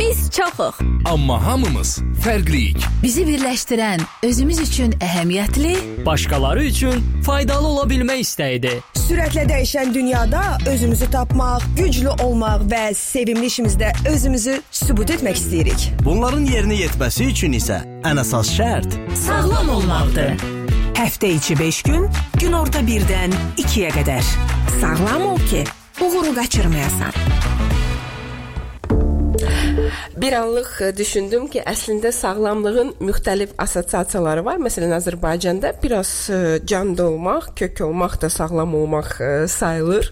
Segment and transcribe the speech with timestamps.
[0.00, 0.84] Biz çoxuq.
[1.04, 2.76] Amma hamımız fərqliyik.
[3.02, 5.74] Bizi birləşdirən, özümüz üçün əhəmiyyətli
[6.06, 8.78] başqaları üçün faydalı ola bilmək istəyidir.
[8.96, 15.88] Sürətlə dəyişən dünyada özümüzü tapmaq, güclü olmaq və sevimli işimizdə özümüzü sübut etmək istəyirik.
[16.04, 18.96] Bunların yerinə yetməsi üçün isə ən əsas şərt
[19.26, 20.32] sağlam olmaqdır.
[20.96, 22.08] Həftə içi 5 gün,
[22.40, 24.34] gün orta 1-dən 2-yə qədər.
[24.80, 25.64] Sağlam ol ki,
[26.00, 27.12] uğuru qaçırmayasan.
[30.16, 34.60] Bir anlıq e, düşündüm ki, əslində sağlamlığın müxtəlif assosiasiyaları var.
[34.62, 40.10] Məsələn, Azərbaycanda biraz e, canda olmaq, kök olmaq da sağlam olmaq e, sayılır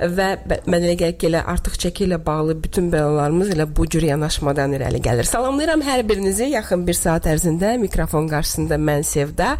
[0.00, 0.28] və
[0.66, 4.76] mənə elə gəlir ki, elə artıq çəki ilə bağlı bütün bəlalarımız elə bu cür yanaşmadan
[4.78, 5.28] irəli gəlir.
[5.28, 6.48] Salamlayıram hər birinizi.
[6.52, 9.56] Yaxın 1 saat ərzində mikrofon qarşısında mən Sevda.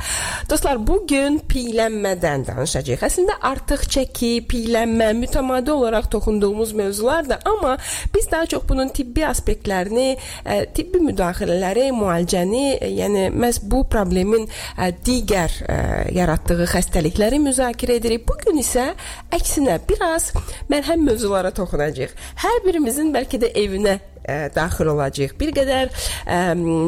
[0.50, 3.04] Dostlar, bu gün piylənmədən danışacağıq.
[3.08, 7.76] Əslində artıq çəki, piylənmə mütəmadi olaraq toxunduğumuz mövzulardır, amma
[8.14, 14.47] biz daha çox bunun tibbi aspektlərini, ə, tibbi müdaxilələri, müalicəni, ə, yəni məhz bu problemin
[14.47, 15.81] ə, digər ə,
[16.14, 18.27] yaratdığı xəstəlikləri müzakirə edirik.
[18.28, 18.92] Bu gün isə
[19.34, 20.31] əksinə biraz
[20.72, 22.17] mərhəm mövzulara toxunacağıq.
[22.47, 25.34] Hər birimizin bəlkə də evinə ə, daxil olacağıq.
[25.41, 26.41] Bir qədər ə,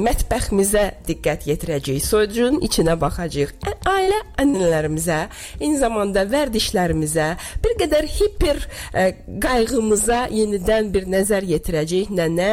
[0.05, 2.05] mətbəximizə diqqət yetirəcəyik.
[2.05, 3.55] Soyuducunun içinə baxacağıq.
[3.65, 5.21] Ə, Ailə annələrimizə,
[5.61, 7.29] eyni zamanda vərdişlərimizə,
[7.65, 8.63] bir qədər hiper
[8.93, 9.09] ə,
[9.45, 12.15] qayğımıza yenidən bir nəzər yetirəcəyik.
[12.15, 12.53] Nənə,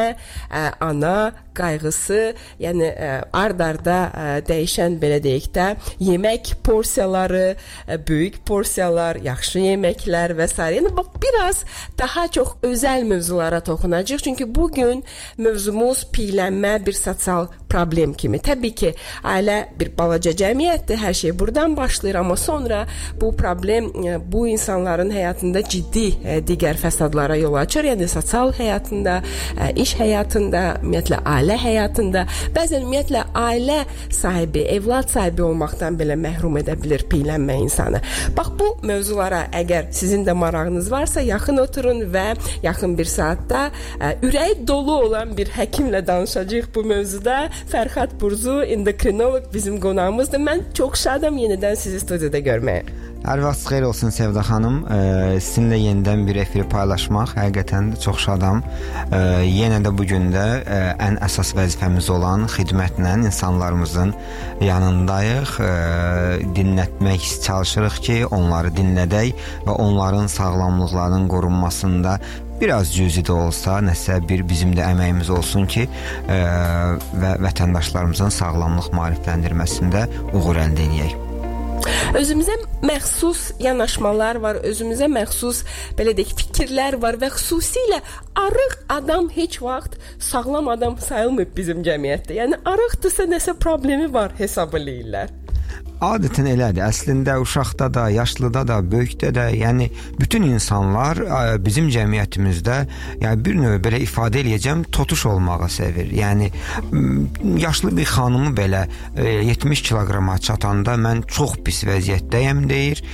[0.50, 2.20] ə, ana qayğısı,
[2.64, 2.86] yəni
[3.36, 3.98] ard-arda
[4.48, 5.66] dəyişən belə deyək də,
[6.00, 10.56] yemək porsiyaları, ə, böyük porsiyalar, yaxşı yeməklər və s.
[10.72, 11.64] Yəni bax biraz
[11.98, 14.24] daha çox özəl mövzulara toxunacağıq.
[14.24, 15.04] Çünki bu gün
[15.38, 18.40] mövzumuz piylənmə bir sosial problem kimi.
[18.42, 18.92] Təbii ki,
[19.24, 21.00] ailə bir balaca cəmiyyətdir.
[21.00, 22.82] Hər şey burdan başlayır, amma sonra
[23.20, 27.88] bu problem ə, bu insanların həyatında ciddi ə, digər fəsadlara yol açır.
[27.92, 29.18] Yəni sosial həyatında,
[29.56, 33.78] ə, iş həyatında, ümumiyyətlə ailə həyatında, bəzən ümumiyyətlə ailə
[34.12, 38.02] sahibi, evlad sahibi olmaqdan belə məhrum edə bilər piylənmə insanı.
[38.36, 42.26] Bax bu mövzulara əgər sizin də marağınız varsa, yaxın oturun və
[42.62, 43.64] yaxın bir saatda
[44.22, 47.48] ürəyi dolu olan bir həkimlə danışacağıq bu mövzuda.
[47.72, 50.44] Fərhad Burzu, endokrinoloq bizim qonağımızdır.
[50.48, 52.82] Mən çox şadam yenidən sizi studiyada görməyə.
[53.22, 54.80] Hər vaxt xeyir olsun Sevda xanım.
[54.90, 58.64] Ee, sizinlə yenidən bir efiri paylaşmaq həqiqətən çox şadam.
[59.12, 64.10] Ee, yenə də bu gün də e, ən əsas vəzifəmiz olan xidmətlə insanlarımızın
[64.66, 65.54] yanındayıq.
[65.62, 72.18] Ee, dinlətmək çalışırıq ki, onları dinlədək və onların sağlamlıqlarının qorunmasında
[72.62, 75.88] biraz cüzi də olsa nəsə bir bizim də əməyimiz olsun ki,
[76.30, 76.38] e,
[77.24, 81.18] və vətəndaşlarımızın sağlamlıq maarifləndirməsində uğur əldə edək.
[82.14, 82.54] Özümüzə
[82.86, 85.64] məxsus yanaşmalar var, özümüzə məxsus
[85.98, 87.98] belə deyək fikirlər var və xüsusilə
[88.38, 92.38] arıq adam heç vaxt sağlam adam sayılmır bizim cəmiyyətdə.
[92.38, 95.34] Yəni arıqdırsa nəsə problemi var hesab eləyirlər.
[96.02, 96.82] Adətən elədir.
[96.82, 99.86] Əslində uşaqda da, yaşlıda da, böyükdə də, yəni
[100.18, 101.20] bütün insanlar
[101.62, 102.78] bizim cəmiyyətimizdə,
[103.22, 106.10] yəni bir növ belə ifadə eləyəcəm, totuş olmağı sevir.
[106.10, 106.50] Yəni
[107.62, 108.80] yaşlı bir xanımı belə
[109.14, 113.04] ə, 70 kiloqrama çatanda mən çox pis vəziyyətdəyəm deyir.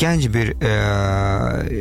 [0.00, 0.72] Gənc bir ə,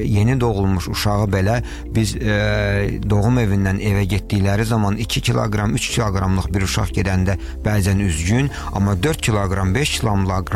[0.03, 1.61] yeni doğulmuş uşağı belə
[1.95, 8.03] biz ə, doğum evindən evə getdikləri zaman 2 kiloqram, 3 kiloqramlıq bir uşaq gedəndə bəzən
[8.03, 9.95] üzgün, amma 4 kiloqram, 5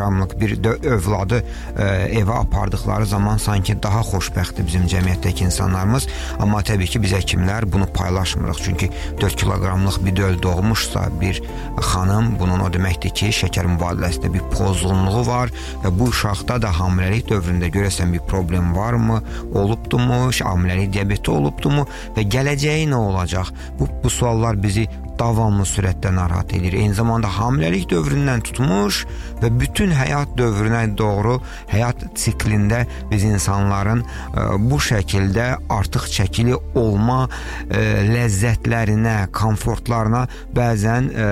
[0.02, 0.52] kiloqramlıq bir
[0.86, 1.42] övladı
[1.78, 6.08] ə, evə apardıqları zaman sanki daha xoşbəxtdir bizim cəmiyyətdəki insanlarımız.
[6.40, 8.58] Amma təbii ki, biz həkimlər bunu paylaşmırıq.
[8.64, 8.90] Çünki
[9.22, 11.42] 4 kiloqramlıq bir döl doğmuşsa bir
[11.78, 15.54] xanım, bunun o deməkdir ki, şəkər mübadiləsində bir pozğunluğu var
[15.84, 19.22] və bu uşaqda da hamiləlik dövründə görəsən bir problem varmı,
[19.54, 21.86] olubdumu, hamiləlik diabeti olubdumu
[22.18, 23.54] və gələcəyi nə olacaq?
[23.80, 24.88] Bu bu suallar bizi
[25.20, 26.76] davamlı sürətdə narahat edir.
[26.80, 29.04] Eyni zamanda hamiləlik dövründən tutmuş
[29.42, 31.38] və bütün həyat dövrünə doğru
[31.72, 40.26] həyat siklində biz insanların ə, bu şəkildə artıq çəkili olma ə, ləzzətlərinə, komfortlarına
[40.58, 41.32] bəzən ə,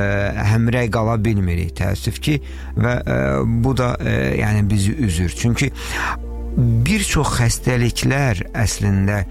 [0.54, 2.40] həmrəy qala bilmirik təəssüf ki
[2.80, 3.22] və ə,
[3.64, 5.34] bu da ə, yəni bizi üzür.
[5.36, 5.72] Çünki
[6.58, 9.22] bir çox xəstəliklər əslində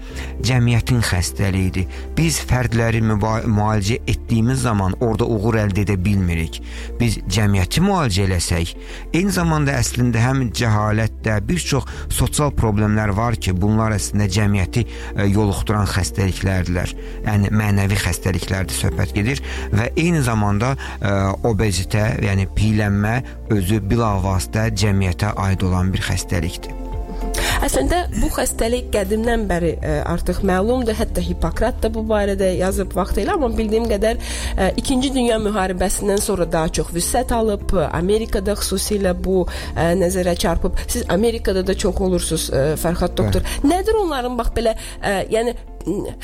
[0.45, 1.87] cəmiyyətin xəstəliyidir.
[2.17, 6.61] Biz fərdləri müalicə etdiyimiz zaman orada uğur əldə edə bilmirik.
[6.99, 8.73] Biz cəmiyyəti müalicə eləsək,
[9.13, 15.27] eyni zamanda əslində həm cəhalətdə bir çox sosial problemlər var ki, bunlar əslində cəmiyyəti e,
[15.29, 16.95] yoluxduran xəstəliklərdirlər.
[17.27, 19.43] Yəni mənəvi xəstəliklərdir söhbət gedir
[19.75, 21.15] və eyni zamanda ə, e,
[21.49, 23.15] obezitə, yəni piylənmə
[23.53, 26.78] özü bilavasitə cəmiyyətə aid olan bir xəstəlikdir.
[27.59, 30.95] Əslində bu xəstəlik qədimdən bəri ə, e, artıq məlumdur.
[30.95, 36.47] Hətta Hipokrat da bu barədə yazıb vaxtilə, amma bildiyim qədər ə, 2-ci dünya müharibəsindən sonra
[36.49, 40.79] daha çox vüsət alıb, Amerikada xüsusilə bu ə, e, nəzərə çarpıb.
[40.87, 43.43] Siz Amerikada da çox olursunuz ə, Fərhad doktor.
[43.43, 43.67] Hə.
[43.73, 45.57] Nədir onların bax belə, ə, yəni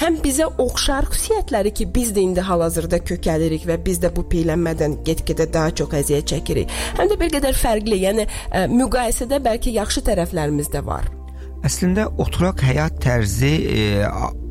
[0.01, 4.99] həm bizə oxşar xüsusiyyətləri ki, biz də indi hal-hazırda kökəlirik və biz də bu piylənmədən
[5.07, 6.79] get-gedə daha çox əziyyət çəkirik.
[6.99, 11.07] Həm də bir qədər fərqli, yəni ə, müqayisədə bəlkə yaxşı tərəflərimiz də var.
[11.65, 13.85] Əslində oturaq həyat tərzi e,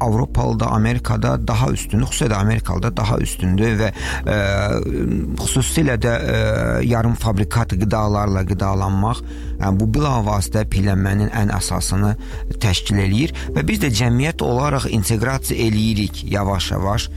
[0.03, 4.39] Avropalıda, Amerikada daha üstündür, xüsusilə Amerikalıda daha üstündür və e,
[5.39, 6.35] xüsusilə də e,
[6.91, 9.23] yarım fabrikat qidalarla qidalanmaq,
[9.61, 12.17] yəni bu bilavasitə piylənmənin ən əsasını
[12.65, 17.11] təşkil eləyir və biz də cəmiyyət olaraq inteqrasiya eləyirik yavaş-yavaş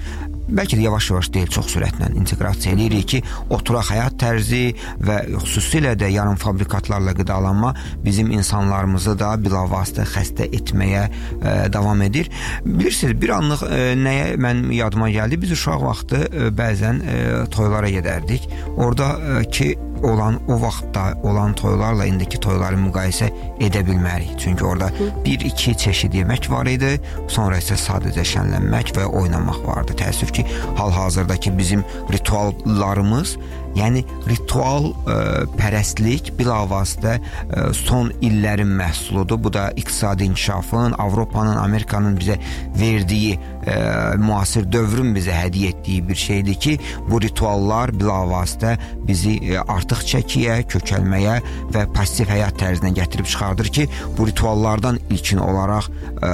[0.48, 3.22] bəlkə də yavaş-yavaş deyil, çox sürətlə inteqrasiya eləyirik ki,
[3.54, 4.62] oturaq həyat tərzi
[5.04, 7.74] və xüsusilə də yarım fabrikatlarla qidalanma
[8.06, 12.32] bizim insanlarımızı da bilavasitə xəstə etməyə ə, e, davam edir.
[12.66, 15.42] Bilirsiniz, bir anlıq ə, e, nəyə mən yadıma gəldi?
[15.42, 17.18] Biz uşaq vaxtı ə, e, bəzən ə,
[17.54, 18.48] toylara gedərdik.
[18.78, 19.74] Orda ə, ki
[20.04, 23.30] olan o vaxtda olan toylarla indiki toyları müqayisə
[23.60, 24.36] edə bilmərik.
[24.40, 24.90] Çünki orada
[25.26, 26.98] 1-2 çeşid yemək var idi,
[27.28, 29.98] sonra isə sadəcə şənlənmək və oynamaq vardı.
[29.98, 30.46] Təəssüf ki,
[30.78, 33.38] hal-hazırdakı bizim rituallarımız
[33.78, 39.40] Yəni ritual ə, e, pərəstlik bilavasitə ə, e, son illərin məhsuludur.
[39.44, 42.40] Bu da iqtisadi inkişafın, Avropanın, Amerikanın bizə
[42.80, 43.78] verdiyi ə, e,
[44.22, 46.76] müasir dövrün bizə hədiyyə etdiyi bir şeydir ki,
[47.10, 48.76] bu rituallar bilavasitə
[49.08, 51.38] bizi ə, artıq çəkiyə, kökəlməyə
[51.76, 53.88] və passiv həyat tərzinə gətirib çıxardır ki,
[54.18, 56.34] bu rituallardan ilkin olaraq ə,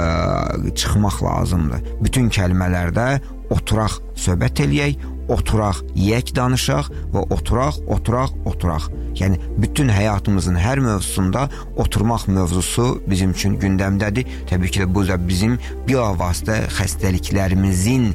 [0.72, 1.88] çıxmaq lazımdır.
[2.04, 3.08] Bütün kəlmələrdə
[3.54, 5.02] oturaq, söhbət eləyək,
[5.32, 8.88] oturaq, yeyək danışaq və oturaq, oturaq, oturaq.
[9.18, 11.46] Yəni bütün həyatımızın hər mövzusunda
[11.80, 14.28] oturmaq mövzusu bizim üçün gündəmdədir.
[14.50, 15.58] Təbii ki, də bu da bizim
[15.88, 18.10] bilavasitə xəstəliklərimizin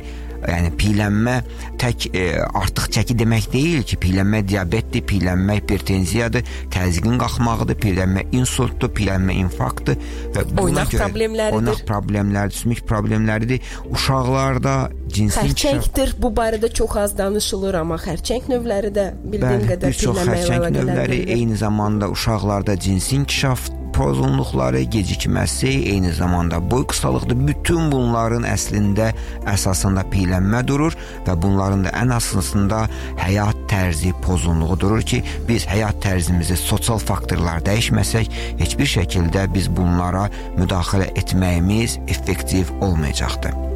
[0.48, 1.36] yəni piylənmə
[1.80, 2.26] tək e,
[2.60, 9.98] artıq çəki demək deyil ki, piylənmə diabetdir, piylənmə hipertenziyadır, təzyiqin qalxmağıdır, piylənmə insultdur, piylənmə infarktdır
[10.36, 11.58] və oynaq görə problemləridir.
[11.60, 13.74] Oynaq problemləridir, sümük problemləridir.
[13.90, 14.76] Uşaqlarda
[15.10, 16.16] cinsi xərçəngdir.
[16.22, 21.36] Bu barədə çox az danışılır, amma xərçəng növləri də bildiyim Bəli, qədər piylənmə ilə əlaqələndirir.
[21.38, 23.70] Eyni zamanda uşaqlarda cinsi inkişaf
[24.00, 27.40] pozğunluqları, gecikməsi, eyni zamanda boy qısalıqdır.
[27.50, 29.12] Bütün bunların əslində
[29.54, 30.96] əsasında piylənmə durur
[31.28, 32.86] və bunların da ən əsasında
[33.20, 38.32] həyat tərzi pozğunluğu durur ki, biz həyat tərzimizi sosial faktorlar dəyişməsək,
[38.64, 43.68] heç bir şəkildə biz bunlara müdaxilə etməyimiz effektiv olmayacaqdır.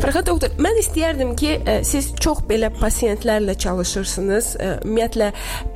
[0.00, 4.54] Fərhad doktor, mən istəyərdim ki, ə, siz çox belə pasiyentlərlə çalışırsınız.
[4.60, 5.32] Ə, ümumiyyətlə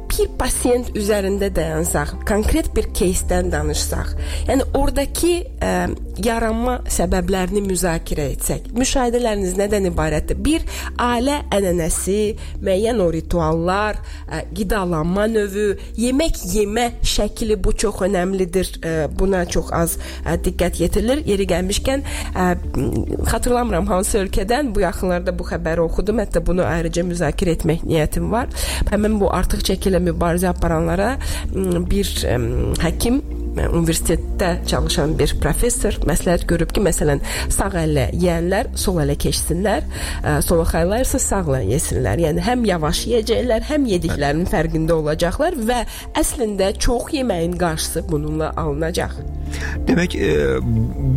[0.10, 4.16] bir pasiyent üzərində dayansaq, konkret bir кейsdən danışsaq,
[4.50, 5.74] yəni oradakı ə,
[6.23, 10.39] yaranma səbəblərini müzakirə etsək, müşahidələriniz nədən ibarətdir?
[10.45, 10.65] Bir
[11.01, 12.21] ailə ənənəsi,
[12.65, 15.67] müəyyən o rituallar, ə, qidalanma növü,
[16.01, 18.73] yemək yemə şəkli bu çox əhəmilidir.
[18.81, 21.25] Ə, buna çox az ə, diqqət yetirilir.
[21.29, 22.49] Yeri gəlmişkən ə,
[23.31, 26.23] xatırlamıram hansı ölkədən bu yaxınlarda bu xəbəri oxudum.
[26.23, 28.51] Hətta bunu ayrıca müzakirə etmək niyyətim var.
[28.91, 31.15] Həmin bu artıq çəkilə mübarizə aparanlara
[31.55, 32.11] bir
[32.83, 33.23] həkim
[33.57, 37.23] universitetdə çalışan bir professor məsləhət görüb ki, məsələn,
[37.55, 39.87] sağ əllə yeyənlər sol ələ keçsinlər,
[40.47, 42.23] sol xəylər isə sağla yesinlər.
[42.27, 45.85] Yəni həm yavaş yeyəcəklər, həm yediklərinin fərqində olacaqlar və
[46.21, 49.17] əslində çox yeməyin qarşısı bununla alınacaq.
[49.89, 50.59] Demək, e,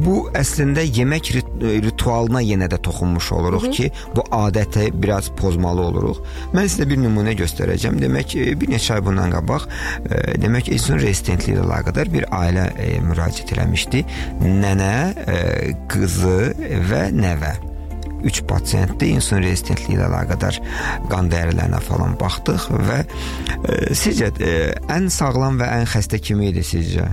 [0.06, 1.54] bu əslində yemək rit
[1.88, 3.72] ritualına yenə də toxunmuş oluruq Hı -hı.
[3.72, 6.18] ki, bu adəti biraz pozmalı oluruq.
[6.54, 7.98] Mən sizə bir nümunə göstərəcəm.
[8.02, 9.68] Demək, e, bir neçə ay bundan qabaq,
[10.12, 14.04] e, demək, insulin rezistentliyi ilə əlaqədar bir ailə e, müraciət etmişdi.
[14.44, 14.94] Nənə,
[15.28, 15.40] e,
[15.92, 16.40] qızı
[16.90, 17.56] və nəvə.
[18.18, 20.58] 3 pasientdə insulin rezistentliyi ilə əlaqədar
[21.12, 24.58] qan dəyərlərinə falan baxdıq və e, sizcə e,
[24.94, 27.06] ən sağlam və ən xəstə kim idi sizcə?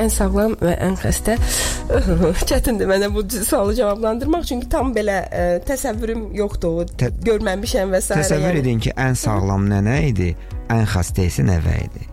[0.00, 1.36] ən sağlam və ən xəstə
[2.48, 6.88] çətindir mənə bu sualı cavablandırmaq çünki tam belə ə, təsəvvürüm yoxdur.
[7.00, 8.14] Tə görməmişəm və s.
[8.14, 8.64] Təsəvvür yəni.
[8.64, 10.32] edin ki, ən sağlam nənə idi,
[10.72, 12.11] ən xəstə isə nəvə idi.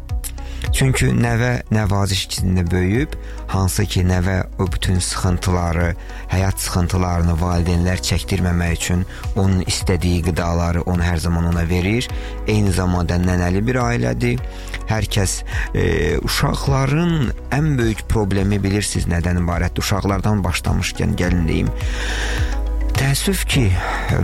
[0.80, 3.12] Çünki nəvə nəvaziş içində böyüyüb,
[3.52, 5.90] hansı ki, nəvə o bütün sıxıntıları,
[6.32, 9.04] həyat sıxıntılarını valideynlər çəkdirməmək üçün
[9.36, 12.08] onun istədiyi qidaları onu hər zaman ona verir.
[12.48, 14.40] Eyni zamanda nənəli bir ailədir.
[14.88, 15.42] Hər kəs
[15.76, 19.84] e, uşaqların ən böyük problemi bilirsiniz nədən ibarətdir?
[19.84, 21.76] Uşaqlardan başlamışkən gəlin deyim.
[22.98, 23.68] Təəssüf ki,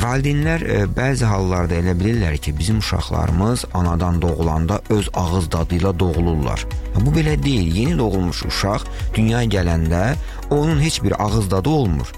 [0.01, 5.93] valideynlər e, bəzi hallarda elə bilirlər ki, bizim uşaqlarımız anadan doğulanda öz ağız dadı ilə
[6.00, 6.65] doğulurlar.
[6.98, 7.75] Bu belə deyil.
[7.75, 10.03] Yeni doğulmuş uşaq dünyaya gələndə
[10.50, 12.13] onun heç bir ağız dadı olmur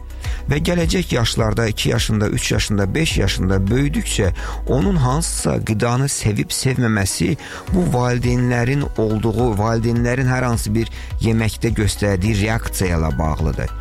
[0.49, 4.31] və gələcək yaşlarda 2 yaşında, 3 yaşında, 5 yaşında böyüdükcə
[4.67, 7.35] onun hansısa qidanı sevib sevməməsi
[7.73, 13.73] bu valideynlərin olduğu, valideynlərin hər hansı bir yeməkdə göstərdiyi reaksiya ilə bağlıdır.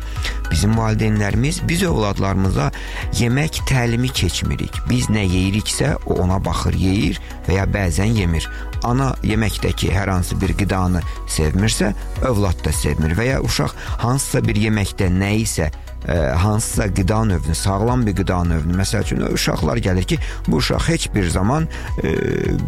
[0.51, 2.71] Bizim valideynlərimiz biz övladlarımıza
[3.19, 4.79] yemək təlimi keçmirik.
[4.89, 8.47] Biz nə yeyiriksə, o ona baxır, yeyir və ya bəzən yemir.
[8.87, 11.91] Ana yeməkdəki hər hansı bir qidanı sevmirsə,
[12.27, 15.71] övlad da sevmir və ya uşaq hansısa bir yeməkdə nə isə
[16.05, 20.89] ə, hansısa qida növünü, sağlam bir qida növünü, məsəl üçün uşaqlar gəlir ki, bu uşaq
[20.89, 21.69] heç bir zaman
[22.01, 22.13] ə,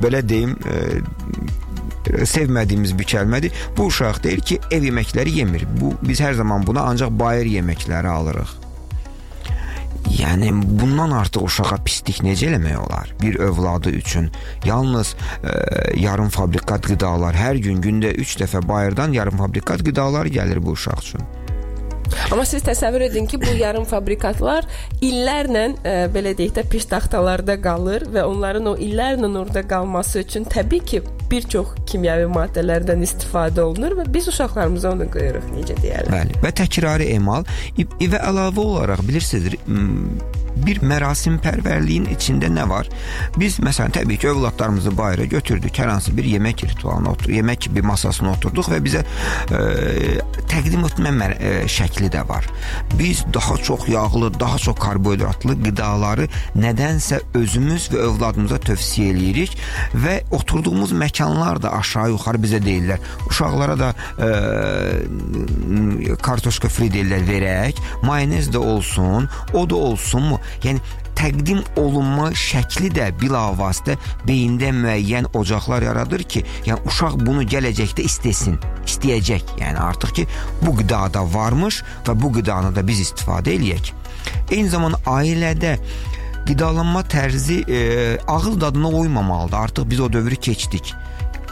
[0.04, 3.54] belə deyim, ə, sevmədiyimiz bir kəlmədir.
[3.78, 5.68] Bu uşaq deyir ki, ev yeməkləri yemir.
[5.82, 8.56] Bu biz hər zaman buna ancaq bayır yeməkləri alırıq.
[10.10, 13.12] Yəni bundan artıq uşağa pislik necə eləmək olar?
[13.22, 14.32] Bir övladı üçün
[14.66, 15.54] yalnız ə,
[16.00, 21.04] yarım fabrikat qidalar hər gün gündə 3 dəfə bayırdan yarım fabrikat qidalar gəlir bu uşaq
[21.04, 21.28] üçün.
[22.32, 24.68] Amma siz təsəvvür edin ki, bu yarım fabrikatlar
[25.06, 30.46] illərlə ə, e, belə deyək də piştaxtalarda qalır və onların o illərlə orada qalması üçün
[30.50, 36.10] təbii ki, bir çox kimyəvi maddələrdən istifadə olunur və biz uşaqlarımıza onu qoyuruq, necə deyirlər.
[36.14, 36.40] Bəli.
[36.44, 37.46] Və təkrari emal
[37.78, 39.60] və əlavə olaraq bilirsiniz,
[40.66, 42.90] bir mərasimpervərliyin içində nə var?
[43.40, 47.86] Biz məsələn təbii ki, övladlarımızı bayıra götürdük, hər hansı bir yemək ritualına otur, yemək bir
[47.88, 49.60] masasına oturduq və bizə e,
[50.52, 52.48] təqdim etmə e, şəkli də var.
[53.00, 56.28] Biz daha çox yağlı, daha çox karbohidratlı qidaları
[56.58, 59.58] nədənsə özümüz və övladımıza tövsiyə eləyirik
[59.94, 63.00] və oturduğumuz məkanlar da aşağı-yuxarı bizə deyirlər.
[63.30, 64.30] Uşaqlara da e,
[66.24, 70.39] kartoşka fri deyirlər verək, mayonez də olsun, o da olsunmu?
[70.64, 70.82] Yəni
[71.20, 78.60] təqdim olunma şəkli də bilavasitə beyində müəyyən ocaqlar yaradır ki, yəni uşaq bunu gələcəkdə istəsin,
[78.88, 79.56] istəyəcək.
[79.64, 80.28] Yəni artıq ki,
[80.62, 83.92] bu qidada varmış və bu qidanı da biz istifadə eləyək.
[84.52, 85.76] Eyni zamanda ailədə
[86.48, 87.84] qidalanma tərzi e,
[88.28, 89.58] ağıl dadına uymamalıdır.
[89.58, 90.96] Artıq biz o dövrü keçdik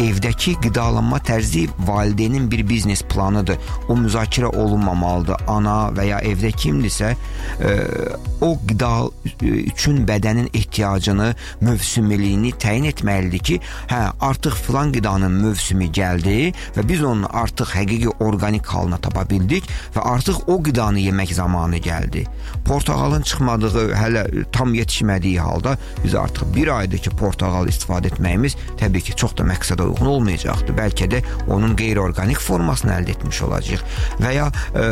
[0.03, 3.57] evdəki qidalanma tərzi valideynin bir biznes planıdır.
[3.89, 5.47] O müzakirə olunmamalıdır.
[5.47, 7.71] Ana və ya evdə kimdirsə, ə, e,
[8.41, 8.91] o qida
[9.41, 13.59] üçün bədənin ehtiyacını, mövsümiliyini təyin etməlidir ki,
[13.91, 16.37] hə, artıq filan qidanın mövsümü gəldi
[16.77, 21.81] və biz onu artıq həqiqi orqanik halına tapa bildik və artıq o qidanı yemək zamanı
[21.81, 22.25] gəldi.
[22.65, 29.01] Portağalın çıxmadığı, hələ tam yetişmədiyi halda biz artıq bir aydır ki, portağal istifadə etməyimiz təbii
[29.09, 30.75] ki, çox da məqsədə uyğun olmayacaqdır.
[30.77, 33.83] Bəlkə də onun qeyri-orqanik formasını əldə etmiş olacağıq
[34.21, 34.85] və ya ə, e,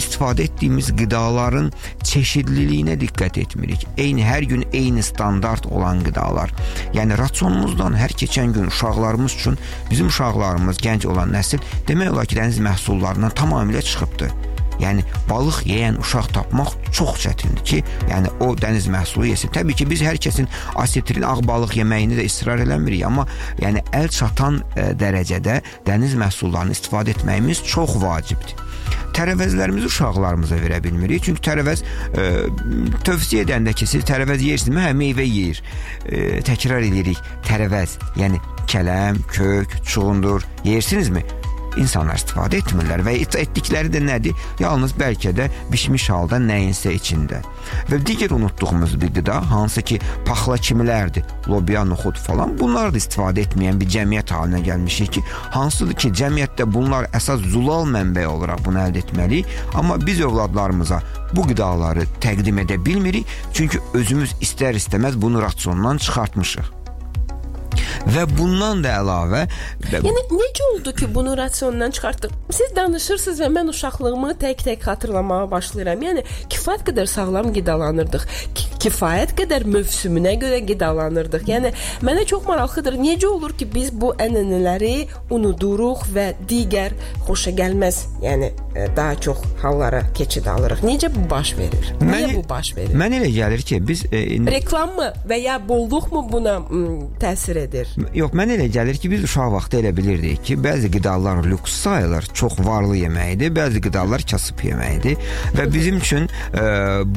[0.00, 1.70] istifadə etdiyimiz qidaların
[2.02, 3.86] çeşidliliyinə diqqət etmirik.
[3.98, 6.52] Eyni hər gün eyni standart olan qidalar.
[6.96, 9.58] Yəni rasionumuzdan hər keçən gün uşaqlarımız üçün
[9.90, 14.47] bizim uşaqlarımız, gənc olan nəsil demək olar ki, dəniz məhsullarından tamamilə çıxıbdı.
[14.82, 19.52] Yəni balıq yeyən uşaq tapmaq çox çətindir ki, yəni o dəniz məhsulu yesin.
[19.54, 23.26] Təbii ki, biz hər kəsin asetrin ağ balıq yeməyini də israr eləmirik, amma
[23.62, 28.56] yəni əl çatan ə, e, dərəcədə dəniz məhsullarını istifadə etməyimiz çox vacibdir
[29.18, 31.24] tərəvəzlərimizi uşaqlarımıza verə bilmirik.
[31.26, 34.84] Çünki tərəvəz ə, e, tövsiyə edəndə ki, siz tərəvəz yeyirsinizmi?
[34.84, 35.62] Hə, meyvə yeyir.
[35.64, 37.18] Ə, e, təkrar edirik.
[37.48, 40.46] Tərəvəz, yəni kələm, kök, çuğundur.
[40.68, 41.24] Yeyirsinizmi?
[41.78, 44.46] İnsanlar istifadə etmirlər və etdikləri də nədir?
[44.60, 47.42] Yalnız bəlkə də bişmiş halda nəyinsə içində.
[47.90, 53.44] Və digər unutduğumuz bir qida hansı ki, paxla kimilərdir, lobya, noxud falan, bunlar da istifadə
[53.46, 55.24] etməyən bir cəmiyyət halinə gəlmişik ki,
[55.56, 61.02] hansıdır ki, cəmiyyətdə bunlar əsas zulal mənbəyi olaraq bunu əldə etməliyik, amma biz övladlarımıza
[61.34, 66.77] bu qidaları təqdim edə bilmirik, çünki özümüz istər-istəməz bunu rasiondan çıxartmışıq.
[68.08, 69.44] Və bundan da əlavə
[69.88, 72.32] Yəni necə oldu ki, bunu rasiondan çıxartdıq?
[72.50, 76.02] Siz danışırsınız və mən uşaqlığımı tək-tək xatırlamağa başlayıram.
[76.08, 78.26] Yəni kifayət qədər sağlam qidalanırdıq.
[78.78, 81.46] kifayət qədər mövsümünə görə qidalanırdıq.
[81.50, 81.72] Yəni
[82.06, 82.98] mənə çox maraqlıdır.
[83.02, 86.94] Necə olur ki, biz bu ənənələri unuduruq və digər
[87.26, 90.84] xoşagəlməz, yəni e, daha çox hallara keçid alırıq.
[90.86, 91.92] Necə bu baş verir?
[92.00, 92.94] Niyə bu baş verir?
[92.94, 96.58] Mənə elə gəlir ki, biz e, reklammı və ya bolluqmu buna
[97.20, 97.90] təsir edir?
[98.16, 102.28] Yox, mənə elə gəlir ki, biz uşaq vaxtı elə bilirdik ki, bəzi qidalar lüks sayılır,
[102.38, 105.18] çox varlı yeməkdir, bəzi qidalar kasıb yeməkdir
[105.56, 106.64] və bizim üçün e,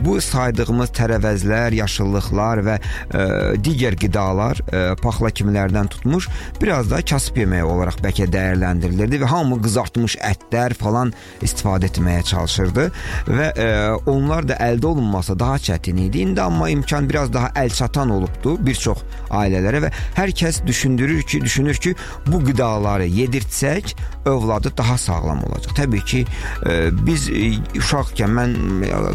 [0.02, 3.26] bu saydığımız tərəvəzlər, yaşıllıqlar və e,
[3.66, 6.30] digər qidalar e, paxla kimlərdən tutmuş
[6.62, 11.14] biraz da kasıb yeməyi olaraq bəlkə dəyərləndirilirdi və hamı qızartmış ətlər falan
[11.46, 12.88] istifadə etməyə çalışırdı
[13.30, 13.70] və e,
[14.12, 16.26] onlar da əldə olunması daha çətin idi.
[16.26, 21.42] İndi amma imkan biraz daha əlçatan olubdu bir çox ailələrə və hər kəs düşündürür ki,
[21.42, 21.96] düşünür ki,
[22.28, 23.96] bu qidaları yedirtsək
[24.26, 25.74] övladı daha sağlam olacaq.
[25.76, 26.26] Təbii ki,
[26.66, 28.56] e, biz e, uşaqkən mən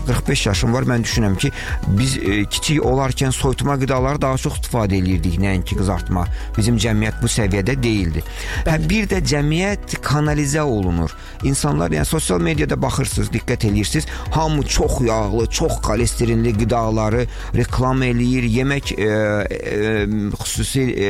[0.07, 1.51] 45 yaşım var, mən düşünürəm ki,
[1.99, 6.27] biz e, kiçik olarkən soyutma qidaları daha çox istifadə eləyirdik, nəinki qızartma.
[6.59, 8.25] Bizim cəmiyyət bu səviyyədə deyildi.
[8.67, 11.15] Və bir də cəmiyyət kanalizə olunur.
[11.45, 18.47] İnsanlar yəni sosial mediada baxırsınız, diqqət eləyirsiniz, hamı çox yağlı, çox xolesterinli qidaları reklam eləyir,
[18.59, 20.07] yemək e, e,
[20.43, 21.06] xüsusi e,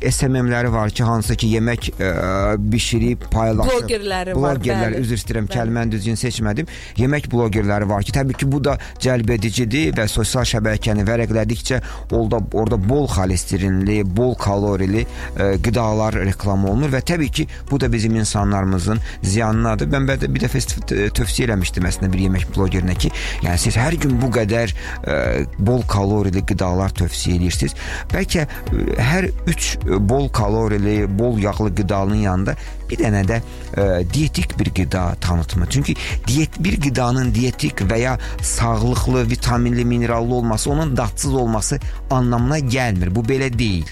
[0.00, 2.10] SMM-ləri var ki, hansı ki yemək ə,
[2.72, 3.82] bişirib paylaşır.
[3.82, 4.60] Blogerləri Blogerlər, var.
[4.60, 6.70] Blogerlər, üzr istəyirəm, kəlməni düzgün seçmədim.
[6.96, 11.80] Yemək blogerləri var ki, təbii ki, bu da cəlbedicidir və sosial şəbəkəni vərəqlədikcə
[12.16, 17.92] orada orada bol xolesterinli, bol kalorili ə, qidalar reklam olunur və təbii ki, bu da
[17.92, 19.92] bizim insanlarımızın ziyanınadır.
[19.92, 20.64] Mən bir, bir dəfə
[21.18, 23.12] tövsiyə eləmişdim əslində bir yemək bloqerinə ki,
[23.44, 25.20] yəni siz hər gün bu qədər ə,
[25.60, 27.76] bol kalorili qidalar tövsiyə edirsiniz.
[28.14, 28.48] Bəlkə
[28.98, 29.70] hər 3
[30.08, 32.56] bol kalorili, bol yağlı qidanın yanında
[32.90, 35.66] bir dənə də ə, dietik bir qida tanıtımı.
[35.70, 35.94] Çünki
[36.26, 41.78] diyet bir qidanın dietik və ya sağlıqlı, vitaminli, minerallı olması, onun dadsız olması
[42.10, 43.14] anlamına gəlmir.
[43.14, 43.86] Bu belə deyil.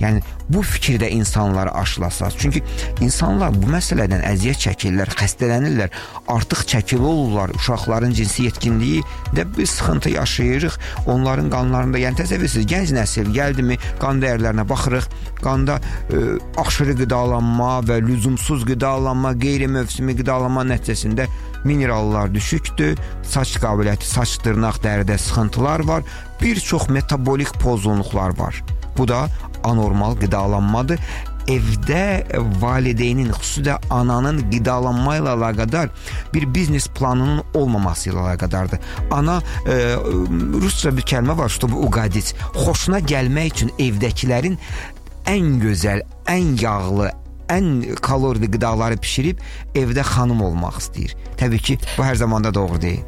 [0.00, 2.34] Yəni bu fikirdə insanları aşılasaz.
[2.38, 2.62] Çünki
[3.00, 5.94] insanlar bu məsələdən əziyyət çəkirlər, xəstələnirlər,
[6.28, 7.52] artıq çəkili olurlar.
[7.54, 9.02] Uşaqların cinsi yetkinliyi
[9.36, 10.78] də bir sıxıntı yaşayırıq.
[11.06, 15.08] Onların qanlarında, yəni təsəvvürsüz gənc nəsil gəldimi, qan dəyərlərinə baxırıq.
[15.44, 21.28] Qanda ə, aşırı qidalanma və lüzumsuz qidalanma, qeyri-mövsümi qidalanma nəticəsində
[21.64, 26.02] minerallar düşükdür, saç qabiliyyəti, saç dırnaq dəridə sıxıntılar var,
[26.40, 28.62] bir çox metabolik pozğunluqlar var.
[28.97, 29.27] Bu da
[29.63, 30.99] anormal qidalanmadır.
[31.49, 32.27] Evdə
[32.61, 35.89] valideynin, xüsusilə ananın qidalanma ilə əlaqədar
[36.33, 38.83] bir biznes planının olmaması ilə əlaqədardır.
[39.15, 39.95] Ana e,
[40.61, 42.35] rusca bir kəlmə var, что угодить.
[42.53, 44.59] Xoşuna gəlmək üçün evdəkilərin
[45.29, 47.09] ən gözəl, ən yağlı,
[47.49, 49.41] ən kalorili qidaları bişirib
[49.77, 51.15] evdə xanım olmaq istəyir.
[51.39, 53.01] Təbii ki, bu hər zaman da doğru deyil.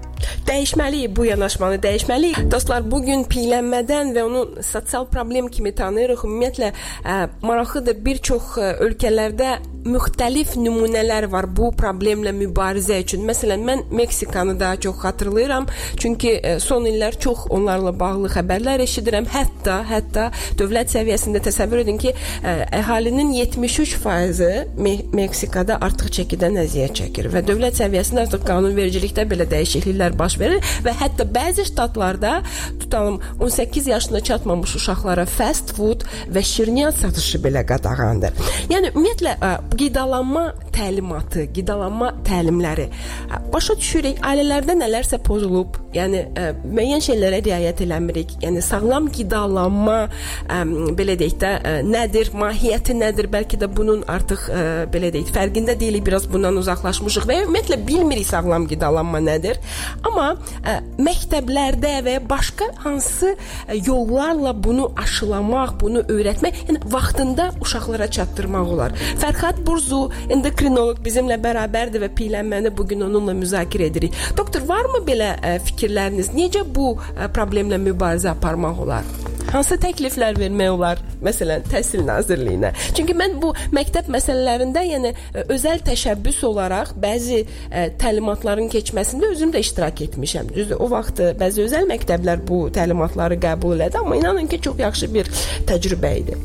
[0.47, 2.51] Dəyişməliyik bu yanaşmanı, dəyişməliyik.
[2.51, 6.23] Dostlar, bu gün piylənmədən və onu sosial problem kimi tanıyırıq.
[6.29, 7.97] Ümumiyyətlə ə, maraqlıdır.
[8.05, 13.25] Bir çox ə, ölkələrdə müxtəlif nümunələr var bu problemlə mübarizə üçün.
[13.27, 19.27] Məsələn, mən Meksikanı daha çox xatırlayıram, çünki ə, son illər çox onlarla bağlı xəbərlər eşidirəm.
[19.35, 26.99] Hətta, hətta dövlət səviyyəsində təsəvvür edin ki, ə, əhalinin 73% Me Meksikada artıq çəkidən əziyyət
[27.01, 32.43] çəkir və dövlət səviyyəsində artıq qanunvericilikdə belə dəyişikliklər baş verir və hətta bəzi ştatlarda
[32.81, 38.37] tutalım 18 yaşına çatmamış uşaqlara fast food və şirniyyat satışı belə qadağandır.
[38.71, 42.91] Yəni ümumiyyətlə ə, qidalanma təlimatı, qidalanma təlimləri
[43.53, 48.35] başa düşürük, ailələrdə nələrsə pozulub, yəni ə, müəyyən şeylərə riayət eləmirik.
[48.43, 50.59] Yəni sağlam qidalanma ə,
[50.99, 53.31] belə deyək də ə, nədir, mahiyyəti nədir?
[53.33, 58.29] Bəlkə də bunun artıq ə, belə deyək, fərqində deyilik, biraz bundan uzaqlaşmışıq və ümumiyyətlə bilmirik
[58.29, 59.61] sağlam qidalanma nədir.
[60.07, 60.29] Amma
[60.63, 68.75] ə, məktəblərdə və başqa hansı ə, yollarla bunu aşılamaq, bunu öyrətmək, yəni vaxtında uşaqlara çatdırmaq
[68.77, 68.97] olar.
[69.23, 74.17] Fərhad Burzu endokrinoloq bizimlə bərabərdir və piylənməni bu gün onunla müzakirə edirik.
[74.39, 76.35] Doktor, varmı belə ə, fikirləriniz?
[76.37, 79.36] Necə bu ə, problemlə mübarizə aparmaq olar?
[79.57, 80.99] Hansı təkliflər vermək olar?
[81.25, 82.75] Məsələn, Təhsil Nazirliyinə.
[82.93, 89.55] Çünki mən bu məktəb məsələlərində, yəni ə, özəl təşəbbüs olaraq bəzi ə, təlimatların keçməsində özüm
[89.55, 90.53] də iştirak etmişəm.
[90.53, 94.83] Düzdür, o vaxt ə, bəzi özəl məktəblər bu təlimatları qəbul elədi, amma inanın ki, çox
[94.85, 95.33] yaxşı bir
[95.73, 96.37] təcrübə idi.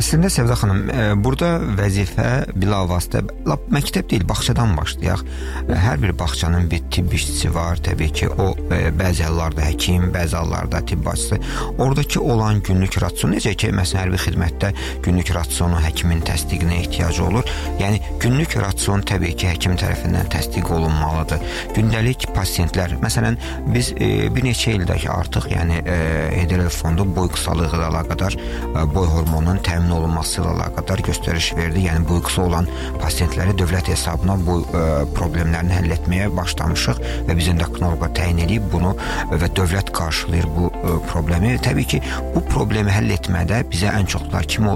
[0.00, 5.20] Əslində Səvdə xanım, e, burada vəzifə bilavasitə lap məktəb deyil, bağçadan başlayaq.
[5.68, 10.08] E, hər bir bağçanın bir tibb işçisi var, təbii ki, o e, bəzi hallarda həkim,
[10.16, 11.38] bəzi hallarda tibb başçısı.
[11.78, 14.70] Oradakı olan uşağın günlük rasionu necə ki, məsələn, hərbi xidmətdə
[15.02, 17.44] günlük rasionu həkimin təsdiqinə ehtiyacı olur.
[17.80, 21.40] Yəni günlük rasion təbii ki, həkim tərəfindən təsdiq olunmalıdır.
[21.74, 23.38] Gündəlik pasientlər, məsələn,
[23.74, 25.96] biz e, bir neçə ildə ki, artıq, yəni e,
[26.44, 31.86] HDL fondu boy qısalığı ilə əlaqədar e, boy hormonunun təmin olunması ilə əlaqədar göstəriş verdi.
[31.88, 32.70] Yəni boy qısa olan
[33.02, 34.84] pasientləri dövlət hesabına bu e,
[35.16, 38.94] problemlərini həll etməyə başlamışıq və biz endokrinoloqa təyin edib bunu
[39.32, 41.54] və dövlət qarşılayır bu e, problemi.
[41.64, 42.02] Təbii ki,
[42.34, 44.66] bu problemi həll etmədə bizə ən çoxlar kim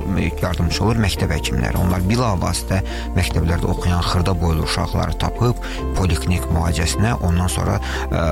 [0.42, 1.00] yardımçı olur?
[1.02, 1.78] Məktəb həkimləri.
[1.80, 2.80] Onlar bilavasitə
[3.16, 5.60] məktəblərdə oxuyan xırda boylu uşaqları tapıb
[5.98, 7.78] poliklinik müalicəsinə, ondan sonra
[8.10, 8.24] ə,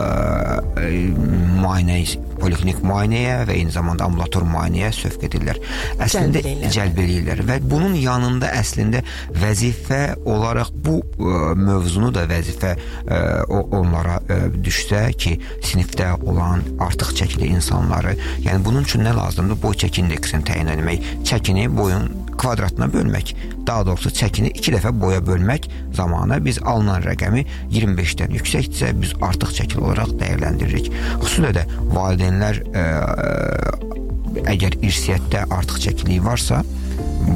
[1.58, 2.02] müayinə
[2.40, 5.60] poliklinik müayinəyə və eyni zamanda ambulator müayinəyə sövq edirlər.
[6.02, 6.42] Əslində
[6.74, 9.02] cəlb eləyirlər və bunun yanında əslində
[9.36, 13.20] vəzifə olaraq bu ə, mövzunu da vəzifə ə,
[13.50, 19.60] onlara ə, düşsə ki, sinifdə olan artıq çəkili insanları, yəni bunun üçün nə lazımdır?
[19.62, 23.34] Boy çəki indeksini təyin etmək, çəkini boyun kvadratına bölmək,
[23.66, 27.44] daha doğrusu çəkini 2 dəfə boya bölmək zamanı biz alınan rəqəmi
[27.74, 30.90] 25-dən yüksəkdirsə biz artıq çəkili olaraq dəyərləndiririk.
[31.22, 36.62] Xüsusilə də valideynlər ə, ə, əgər irsiyyətdə artıq çəkiliyi varsa,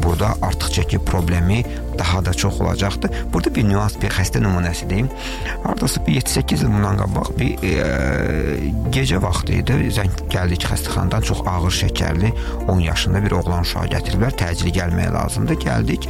[0.02, 1.64] burada artıq çəki problemi
[1.98, 3.10] daha da çox olacaqdır.
[3.32, 5.08] Burada bir nüans, bir xəstə nümunəsi deyim.
[5.64, 7.74] Hardasa bir 7-8 il bundan qabaq bir e,
[8.94, 9.76] gecə vaxtı idi.
[9.98, 12.32] Zəng gəldik xəstəxanadan çox ağır şəkərli
[12.68, 14.38] 10 yaşında bir oğlan uşağı gətiriblər.
[14.40, 15.60] Təcili gəlmək lazımdır.
[15.66, 16.08] Gəldik.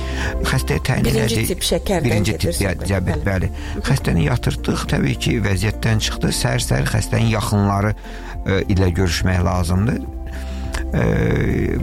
[0.52, 1.18] Xəstəyə təyin etdik.
[1.18, 2.06] Birinci tip şəkər.
[2.06, 3.50] Birinci tip diabet, bəli.
[3.90, 4.86] Xəstəni yatırtdıq.
[4.94, 6.32] Təbii ki, vəziyyətdən çıxdı.
[6.42, 7.94] Səhər-səhər xəstənin yaxınları
[8.46, 10.19] e, ilə görüşmək lazımdır
[10.94, 11.02] e,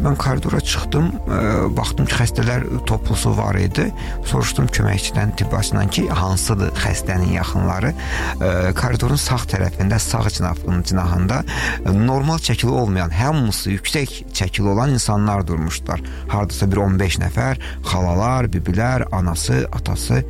[0.03, 1.39] mən koridora çıxdım, e,
[1.77, 3.87] baxdım ki, xəstələr toplusu var idi.
[4.25, 7.93] Soruşdum köməkçidən, tibbasından ki, hansıdır xəstənin yaxınları.
[7.93, 11.43] E, koridorun sağ tərəfində, sağ cinahının cinahında
[11.85, 16.03] e, normal çəkili olmayan, hamısı yüksək çəkili olan insanlar durmuşdular.
[16.27, 20.23] Hardasa bir 15 nəfər, xalalar, bibilər, anası, atası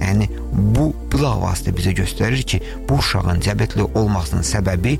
[0.00, 0.26] Yəni
[0.74, 4.96] bu bilavasitə bizə göstərir ki, bu uşağın diabetli olmasının səbəbi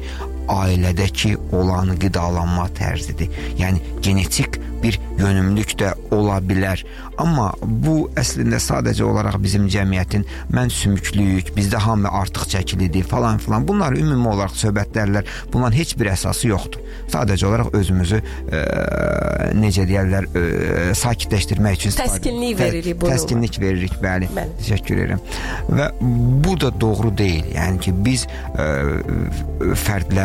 [0.52, 3.32] ailədəki olan qidalanma tərzidir.
[3.60, 6.82] Yəni genetik bir yönümlülük də ola bilər.
[7.20, 13.64] Amma bu əslində sadəcə olaraq bizim cəmiyyətin mən sümüklüyük, bizdə hamı artıq çəkilidir falan filan.
[13.68, 15.28] Bunlar ümumi olaraq söhbətlərlər.
[15.52, 16.82] Bunların heç bir əsası yoxdur.
[17.12, 18.62] Sadəcə olaraq özümüzü ə,
[19.56, 20.44] necə deyirlər, ə,
[20.98, 23.14] sakitləşdirmək üçün təskinlik veririk bunu.
[23.14, 24.28] Təskinlik veririk, bəli.
[24.34, 24.58] bəli.
[24.60, 25.24] Təşəkkür edirəm.
[25.70, 25.88] Və
[26.44, 27.46] bu da doğru deyil.
[27.54, 28.26] Yəni ki, biz
[28.58, 28.68] ə,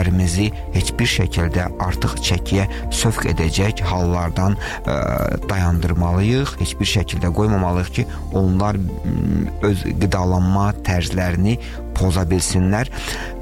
[0.10, 6.58] fərdlərimizi heç bir şəkildə artıq çəkiyə sövq edəcək hallardan ə, dayandırmalıyıq.
[6.60, 8.78] Heç bir şəkildə qoymamalıyıq ki, onlar
[9.63, 11.60] öz qidalanma tərzlərini
[11.95, 12.89] poza bilsinlər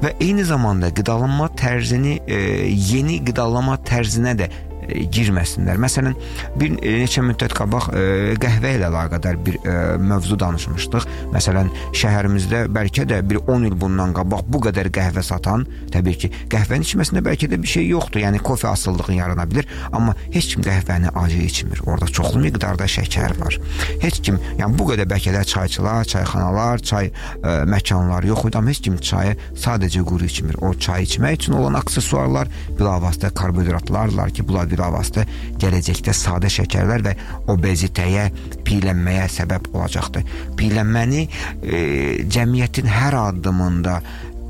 [0.02, 2.38] və eyni zamanda qidalanma tərzini e,
[2.72, 4.48] yeni qidalanma tərzinə də
[4.88, 5.78] e, girməsinlər.
[5.80, 6.16] Məsələn,
[6.58, 8.04] bir e, neçə müddət qabaq e,
[8.42, 11.06] qəhvə ilə əlaqədar bir e, mövzu danışmışdıq.
[11.34, 16.32] Məsələn, şəhərimizdə bəlkə də bir 10 il bundan qabaq bu qədər qəhvə satan, təbii ki,
[16.52, 18.22] qəhvənin içməsində bəlkə də bir şey yoxdur.
[18.24, 21.82] Yəni kofe asılılığı yarana bilər, amma heç kim qəhvəni acı içmir.
[21.86, 23.58] Orada çoxlu miqdarda şəkər var.
[24.02, 28.72] Heç kim, yəni bu qədər bəlkə də çayçılar, çayxanalar, çay ə, məkanları yox idi, amma
[28.72, 30.58] heç kim çayı sadəcə quru içmir.
[30.64, 35.26] O çay içmək üçün olan aksesuarlar bilavasitə karbohidratlarlar ki, bunlar bilavasitə
[35.60, 37.14] gələcəkdə sadə şəkərlər və
[37.52, 38.28] obezitəyə,
[38.66, 40.26] piyələnməyə səbəb olacaqdır.
[40.58, 41.82] Piyələnməni e,
[42.30, 43.98] cəmiyyətin hər addımında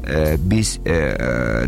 [0.07, 1.17] e, biz e,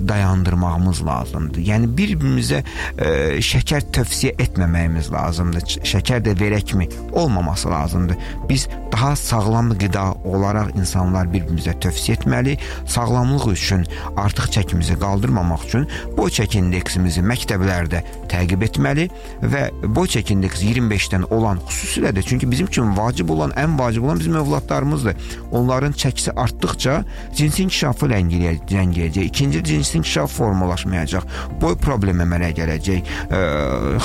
[0.08, 1.60] dayandırmağımız lazımdır.
[1.60, 2.62] Yəni bir-birimizə
[2.98, 5.80] e, şəkər tövsiyə etməməyimiz lazımdır.
[5.92, 8.16] Şəkər də verəkmi olmaması lazımdır.
[8.48, 12.56] Biz daha sağlam qida olaraq insanlar bir-birimizə tövsiyə etməli.
[12.86, 19.08] Sağlamlıq üçün artıq çəkimizi qaldırmamaq üçün boy çəki indeksimizi məktəblərdə təqib etməli
[19.42, 24.04] və boy çəki indeksi 25-dən olan xüsusilə də çünki bizim üçün vacib olan, ən vacib
[24.04, 25.16] olan bizim övladlarımızdır.
[25.52, 27.04] Onların çəkisi artdıqca
[27.36, 29.24] cinsi inkişafı ləngiyəcək.
[29.24, 31.28] İkinci cinsi inkişaf formalaşmayacaq.
[31.61, 33.12] Boy problemi əmələ gələcək.
[33.30, 33.42] E,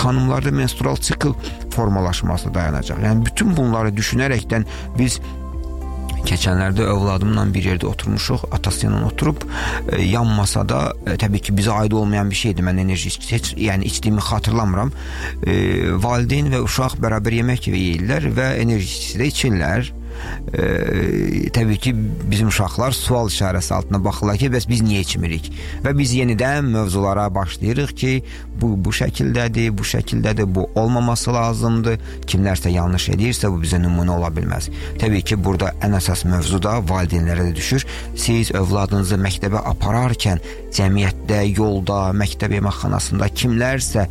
[0.02, 1.36] xanımlarda menstrual sikl
[1.76, 3.02] formalaşması dayanacaq.
[3.04, 4.66] Yəni bütün bunları düşünərəkdən
[4.98, 5.20] biz
[6.26, 11.76] Keçənlərdə övladımla bir yerdə oturmuşuq, atası ilə oturub e, yan masada e, təbii ki, bizə
[11.84, 12.66] aid olmayan bir şeydir.
[12.66, 14.90] Mən enerji heç yəni içdiyimi xatırlamıram.
[15.46, 15.54] E,
[16.02, 19.94] valideyn və uşaq bərabər yemək yeyirlər və enerji də içirlər.
[20.54, 21.96] E, təbii ki,
[22.32, 25.52] bizim uşaqlar sual işarəsi altında baxırlar ki, bəs biz niyə içmirik?
[25.86, 28.14] Və biz yenidən mövzulara başlayırıq ki,
[28.62, 32.00] bu bu şəkildədir, bu şəkildədir, bu olmaması lazımdır.
[32.30, 34.70] Kimlərsə yanlış edirsə bu bizə nümunə ola bilməz.
[35.02, 37.86] Təbii ki, burada ən əsas mövzu da valideynlərə də düşür.
[38.16, 40.44] Siz övladınızı məktəbə apararkən
[40.76, 44.06] cəmiyyətdə, yolda, məktəb yeməkxanasında kimlərsə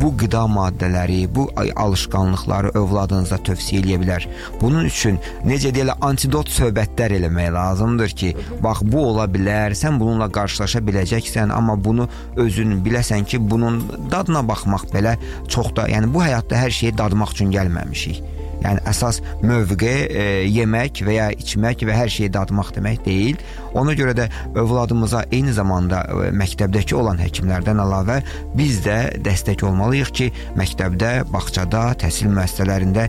[0.00, 4.28] bu qida maddələri, bu alışqanlıqları övladınıza tövsiyə edə bilər.
[4.60, 8.32] Bunun üçün necə deyilə antidot söhbətlər eləmək lazımdır ki,
[8.64, 12.08] bax bu ola bilər, sən bununla qarşılaşa biləcəksən, amma bunu
[12.40, 13.82] özün biləsən ki, bunun
[14.12, 15.16] dadına baxmaq belə
[15.48, 18.39] çox da, yəni bu həyatda hər şeyi dadmaq üçün gəlməmişik.
[18.64, 23.40] Yəni əsas mövqe e, yemək və ya içmək və hər şeyi dadmaq demək deyil.
[23.78, 24.26] Ona görə də
[24.58, 28.20] övladımıza eyni zamanda e, məktəbdəki olan həkimlərdən əlavə
[28.58, 33.08] biz də dəstək olmalıyıq ki, məktəbdə, bağçada, təhsil müəssisələrində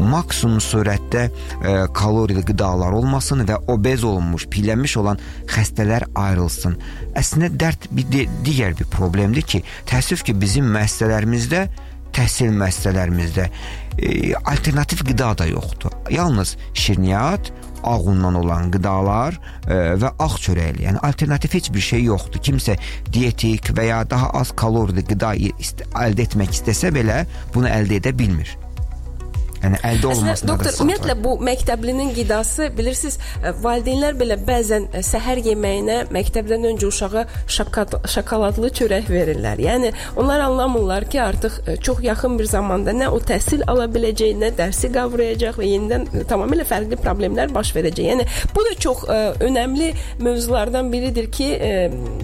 [0.00, 6.76] maksimum surətdə e, kalorili qidalar olmasın və obez olunmuş, piylənmiş olan xəstələr ayrılsın.
[7.16, 11.68] Əslində dərd bir digər bir problemdir ki, təəssüf ki, bizim müəssisələrimizdə
[12.16, 13.46] təhsil müəssisələrimizdə
[14.02, 15.92] e, alternativ qida da yoxdur.
[16.10, 17.52] Yalnız şirniyyat,
[17.84, 19.36] ağ undan olan qidalar
[19.68, 20.86] e, və ağ çörəkli.
[20.88, 22.40] Yəni alternativ heç bir şey yoxdur.
[22.40, 22.78] Kimsə
[23.12, 28.56] dietik və ya daha az kalorili qida əldə etmək istəsə belə bunu əldə edə bilmir.
[29.60, 35.42] Yəni əldə olunmasına doktor, ümumiyyətlə bu məktəblinin qidası bilirsiniz, e, valideynlər belə bəzən e, səhər
[35.44, 37.24] yeməyinə məktəbdən öncə uşağa
[37.56, 39.60] şokolad, şokoladlı çörək verirlər.
[39.60, 44.32] Yəni onlar anlamırlar ki, artıq e, çox yaxın bir zamanda nə o təhsil ala biləcək,
[44.40, 48.10] nə dərsi qavrayacaq və yenidən tamamilə fərqli problemlər baş verəcək.
[48.14, 49.92] Yəni bu da çox ə, önəmli
[50.24, 51.72] mövzulardan biridir ki, ə,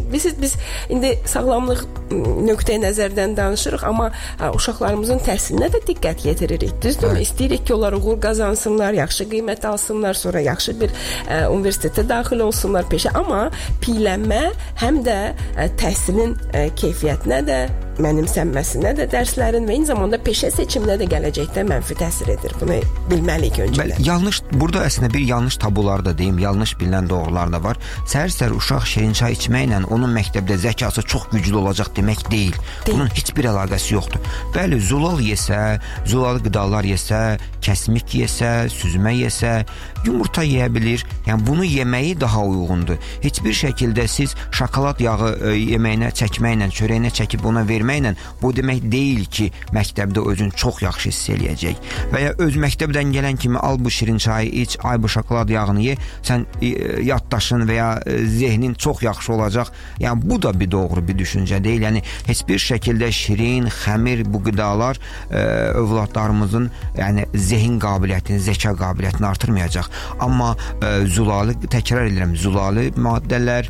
[0.09, 0.57] bilirsiniz biz
[0.89, 6.77] indi sağlamlıq nöqteyi nəzərdən danışırıq, amma ə, uşaqlarımızın təhsilinə də diqqət yetiririk.
[6.83, 7.23] Düzdürmü?
[7.25, 12.87] İstəyirik ki, onlar uğur qazansınlar, yaxşı qiymət alsınlar, sonra yaxşı bir ə, universitetə daxil olsunlar
[12.93, 13.49] peşə, amma
[13.85, 14.45] piylənmə
[14.83, 17.61] həm də ə, təhsilin ə, keyfiyyətinə də
[18.03, 22.55] mənimsənməsinə də dərslərin və eyni zamanda peşə seçiminə də gələcəkdə mənfi təsir edir.
[22.61, 22.79] Bunu
[23.11, 23.97] bilməliyik öncədən.
[23.97, 27.81] Bəli, yanlış burada əslində bir yanlış tabular da deyim, yanlış bilinən doğrular da var.
[28.07, 32.53] Səhər-səhər uşaq şirin çay içməklə onun məktəbdə zəkası çox güclü olacaq demək deyil.
[32.87, 32.97] deyil.
[32.97, 34.21] Bunun heç bir əlaqəsi yoxdur.
[34.55, 39.65] Bəli, zulal yesə, zulalı qidalar yesə, kəsmik yesə, süzmə yesə,
[40.07, 41.03] yumurta yeyə bilər.
[41.27, 42.99] Yəni bunu yeməyi daha uyğundur.
[43.23, 48.53] Heç bir şəkildə siz şokolad yağı ə, e, yeməyinə çəkməklə, çörəyinə çəkib ona verməklə bu
[48.57, 51.83] demək deyil ki, məktəbdə özün çox yaxşı hiss eləyəcək.
[52.13, 55.83] Və ya öz məktəbdən gələn kimi al bu şirin çayı iç, ay bu şokolad yağını
[55.83, 59.73] ye, sən ə, e, yaddaşın və ya ə, e, zehnin çox yaxşı olacaq.
[60.01, 61.87] Yəni bu da bir doğru bir düşüncə deyil.
[61.89, 65.45] Yəni heç bir şəkildə şirin, xəmir bu qidalar ə,
[65.83, 69.91] övladlarımızın yəni zehin qabiliyyətini, zəka qabiliyyətini artırmayacaq.
[70.23, 73.69] Amma ə, e, zulalı təkrar edirəm, zulalı maddələr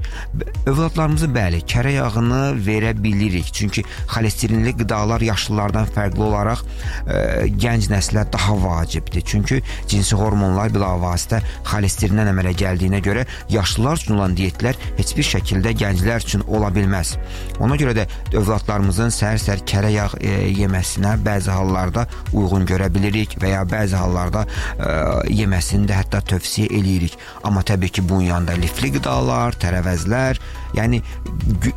[0.67, 3.53] övladlarımızı bəli, kərə yağını verə bilirik.
[3.55, 9.25] Çünki xolesterinli qidalar yaşlılardan fərqli olaraq ə, e, gənc nəslə daha vacibdir.
[9.27, 9.61] Çünki
[9.91, 16.25] cinsi hormonlar bilavasitə xolesterindən əmələ gəldiyinə görə yaşlılar üçün olan diyetlər heç bir şəkildə gənclər
[16.27, 17.17] üçün ola bilməz.
[17.63, 23.55] Ona görə də övladlarımızın səhər-səhər kərə yağ e, yeməsinə bəzi hallarda uyğun görə bilirik və
[23.55, 24.91] ya bəzi hallarda ə,
[25.33, 27.17] yeməsini də hətta tövsiyə eləyirik.
[27.45, 30.41] Amma təbii ki, bunun yanında lifli qidalar, tərəvəzlər,
[30.79, 31.03] yəni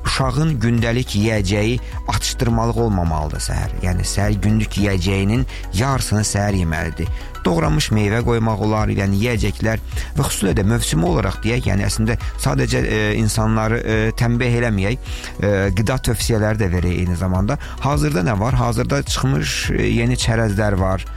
[0.05, 1.79] uşağın gündəlik yeyəcəyi
[2.13, 3.75] atışdırmalıq olmamalıdır səhər.
[3.83, 5.45] Yəni səhər gündük yeyəcəyinin
[5.81, 7.09] yarısını səhər yeməlidir
[7.45, 9.81] doğranmış meyvə qoymaq olar, yəni yeyəcəklər
[10.17, 14.99] və xüsusilə də mövsümi olaraq deyək, yəni əslində sadəcə e, insanları e, tənbih eləməyək,
[15.39, 17.59] e, qida tövsiyələri də verək eyni zamanda.
[17.85, 18.59] Hazırda nə var?
[18.59, 21.07] Hazırda çıxmış e, yeni çərəzlər var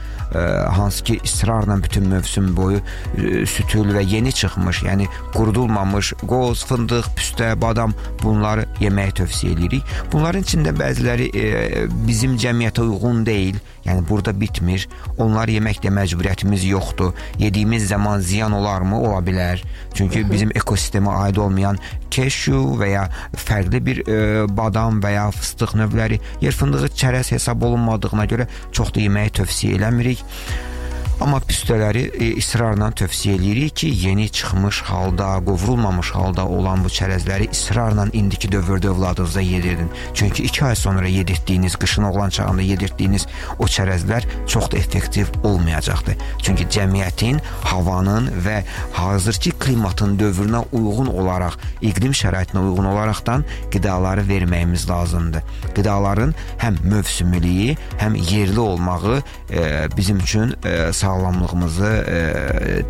[0.69, 2.79] hansı ki israrla bütün mövsüm boyu
[3.45, 7.93] sütül və yeni çıxmış, yəni qurudulmamış qoz, fındıq, püstə, badam
[8.23, 9.93] bunları yeməyi tövsiyə edirik.
[10.11, 13.61] Bunların içində bəziləri e, bizim cəmiyyətə uyğun deyil.
[13.83, 14.85] Yəni burada bitmir.
[15.19, 17.11] Onlar yeməkdə məcburiyyətimiz yoxdur.
[17.39, 19.01] Yediyimiz zaman ziyan olarmı?
[19.01, 19.63] Ola bilər.
[19.93, 21.77] Çünki bizim ekosistemə aid olmayan
[22.13, 23.05] keşu və ya
[23.45, 24.17] fərqli bir e,
[24.59, 29.79] badam və ya fıstıq növləri yer fındığı çərəz hesab olunmadığına görə çox da yeməyi tövsiyə
[29.79, 30.23] eləmirik.
[31.21, 37.51] Amma püstələri e, israrla tövsiyə eləyirik ki, yeni çıxmış halda, qovrulmamış halda olan bu çərəzləri
[37.53, 39.91] israrla indiki dövrdə övladınıza yedirdin.
[40.13, 43.27] Çünki 2 ay sonra yedirtdiyiniz, qışın oğlan çağında yedirtdiyiniz
[43.59, 46.17] o çərəzlər çox da effektiv olmayacaqdır.
[46.41, 54.89] Çünki cəmiyyətin, havanın və hazırki klimatın dövrünə uyğun olaraq, iqlim şəraitinə uyğun olaraqdan qidaları verməyimiz
[54.89, 55.45] lazımdır.
[55.77, 59.21] Qidaların həm mövsümiliyi, həm yerli olmağı
[59.97, 62.19] bizim üçün e, sağ sağlamlığımızı e,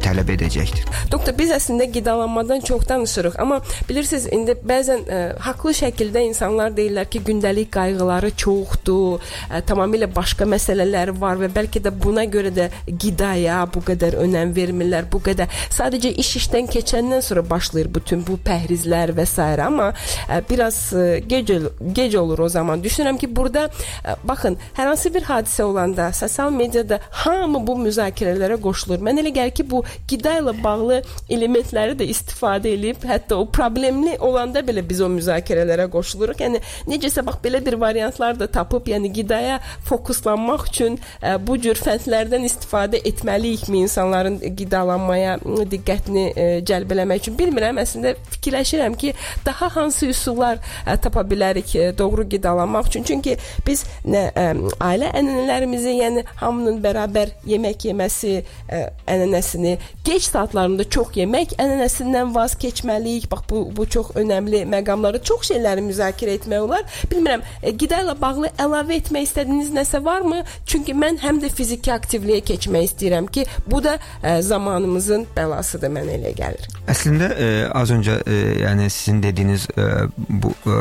[0.04, 0.88] tələb edəcəkdir.
[1.12, 7.10] Doktor, biz əslində qidalanmadan çox danışırıq, amma bilirsiniz, indi bəzən ə, haqlı şəkildə insanlar deyirlər
[7.12, 12.69] ki, gündəlik qayğıları çoxdur, ə, tamamilə başqa məsələləri var və bəlkə də buna görə də
[12.88, 18.39] qidaya bu qədər önəm vermirlər, bu qədər sadəcə iş işdən keçəndən sonra başlayır bütün bu
[18.45, 19.41] pəhrizlər və s.
[19.41, 19.91] amma
[20.30, 21.52] ə, biraz ə, gec
[21.93, 22.82] gec olur o zaman.
[22.84, 28.60] Düşünürəm ki, burada ə, baxın, hər hansı bir hadisə olanda sosial mediada hamı bu müzakirələrə
[28.63, 29.02] qoşulur.
[29.04, 31.02] Mən elə gəlir ki, bu qida ilə bağlı
[31.34, 36.44] elementləri də istifadə edib, hətta o problemli olanda belə biz o müzakirələrə qoşuluruq.
[36.46, 41.80] Yəni necəsə bax belə bir variantlar da tapıb, yəni qidaya fokuslanmaq üçün ə, bu cür
[41.80, 45.38] fəndlərdən istifadə etməliyikmi insanların qidalanmaya
[45.72, 47.38] diqqətini ə, cəlb eləmək üçün?
[47.39, 49.13] Bilmirəm, əslində fikirləşirəm ki,
[49.46, 53.08] daha hansı üsullar ə, tapa bilərik ə, doğru qidalanmaq üçün?
[53.10, 53.38] Çünki
[53.68, 54.48] biz nə ə,
[54.84, 62.56] ailə ənənələrimizi, yəni hamının bərabər yemək yeməsi ə, ənənəsini gec saatlarında çox yemək ənənəsindən vaz
[62.60, 63.30] keçməliyik.
[63.32, 66.86] Bax bu bu çox önəmli məqamları, çox şeyləri müzakirə etmək olar.
[67.12, 70.44] Bilmirəm, ə, qida ilə bağlı əlavə etmək istədiyiniz nəsə varmı?
[70.70, 76.18] Çünki mən həm də fiziki aktivliyə keçmək istəyirəm ki, bu da ə, zamanımızın bəlasıdır mənə
[76.20, 76.70] elə gəlir.
[76.92, 80.80] Əslində ə, az öncə ə, yəni sizin dediyiniz ə, bu ə,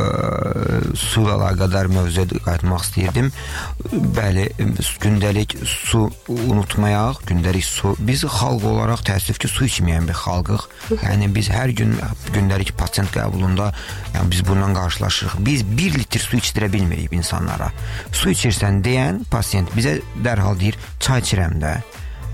[0.98, 3.30] su ilə əlaqədar mövzuya qayıtmaq istəyirdim.
[4.16, 4.48] Bəli,
[5.02, 7.94] gündəlik su unutmayaq, gündəlik su.
[7.98, 10.66] Biz xalq olaraq təəssüf ki, su içməyən bir xalqıq.
[11.02, 11.94] Yəni biz hər gün
[12.34, 13.72] gündəlik pasient qəbulunda,
[14.14, 15.36] yəni biz bundan qarşılaşırıq.
[15.46, 17.70] Biz 1 litr su içdirə bilmirik insanlara.
[18.12, 21.76] Su içirsən deyən pasient bizə dərhal deyir, çay içirəm də.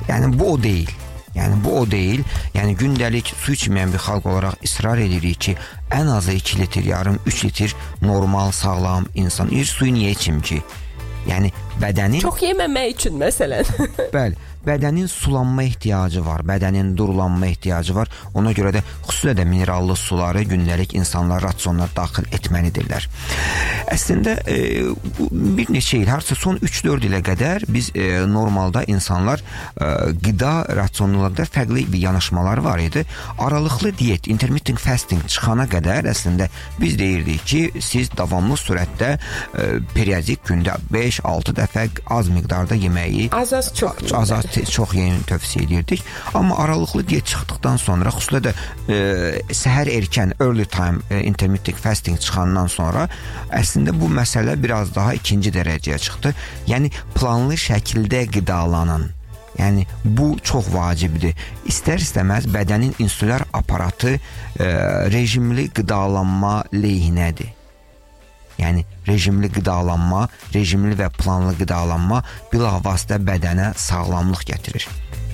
[0.08, 0.90] Yəni bu o deyil.
[1.34, 2.24] Yəni bu o deyil.
[2.54, 5.56] Yəni gündəlik su içməyən bir xalq olaraq israr edirik ki,
[5.90, 9.50] ən azı 2 litr, yarım 3 litr normal, sağlam insan.
[9.50, 10.62] İr suyu niyə içim ki?
[11.28, 13.68] Yəni bədənin Çox yeməmək üçün məsələn.
[14.14, 18.10] Bəli, bədənin sulanma ehtiyacı var, bədənin durulanma ehtiyacı var.
[18.38, 23.08] Ona görə də xüsusilə də minerallı suları gündəlik insanlar rasionuna daxil etməlidirlər.
[23.92, 24.58] Əslində e,
[25.30, 29.88] bir neçə il, harca son 3-4 ilə qədər biz e, normalda insanlar e,
[30.22, 33.04] qida rasionlarında fərqli bir yanaşmalar var idi.
[33.38, 36.50] Aralıqlı diyet, intermittent fasting çıxana qədər əslində
[36.80, 43.74] biz deyirdik ki, siz davamlı surətdə e, periodik gündə 5-6 dəfə az miqdarda yeməyi Az-az
[43.74, 43.92] çox.
[44.58, 46.02] Az-az çox yeni tövsiyə edirdik.
[46.34, 48.52] Amma aralıqlı diyet çıxdıqdan sonra xüsusilə də
[48.88, 48.96] e,
[49.54, 53.08] səhər erkən early time e, intermittent fasting çıxandan sonra
[53.50, 56.34] əslində bu məsələ biraz daha ikinci dərəcəyə çıxdı.
[56.66, 59.12] Yəni planlı şəkildə qidalanın
[59.58, 61.32] Yəni bu çox vacibdir.
[61.66, 64.20] İstər-istəməz bədənin insulyar aparatı e,
[65.10, 67.57] rejimli qidalanma lehinədir.
[68.58, 74.88] Yəni rejimli qidalanma, rejimli və planlı qidalanma bilavasitə bədənə sağlamlıq gətirir.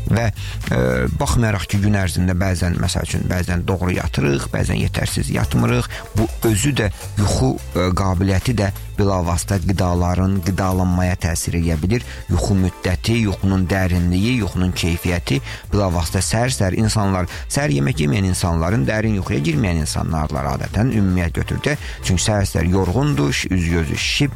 [0.04, 0.78] Və e,
[1.16, 5.88] baxmayaraq ki, gün ərzində bəzən məsəl üçün bəzən doğru yatırıq, bəzən yetərsiz yatmırıq.
[6.18, 6.90] Bu özü də
[7.22, 12.04] yuxu e, qabiliyyəti də bilavasitə qidaların qidalanmaya təsir edə bilər.
[12.30, 15.40] Yuxu müddəti, yuxunun dərinliyi, yuxunun keyfiyyəti
[15.72, 21.76] bilavasitə səhər-səhər insanlar, səhər yemək yeməyən insanların dərin yuxuya girməyən insanlarlar adətən ümumiyyət götürdü.
[22.04, 24.34] Çünki səhər-səhər yorğundur, üz-gözü şişib,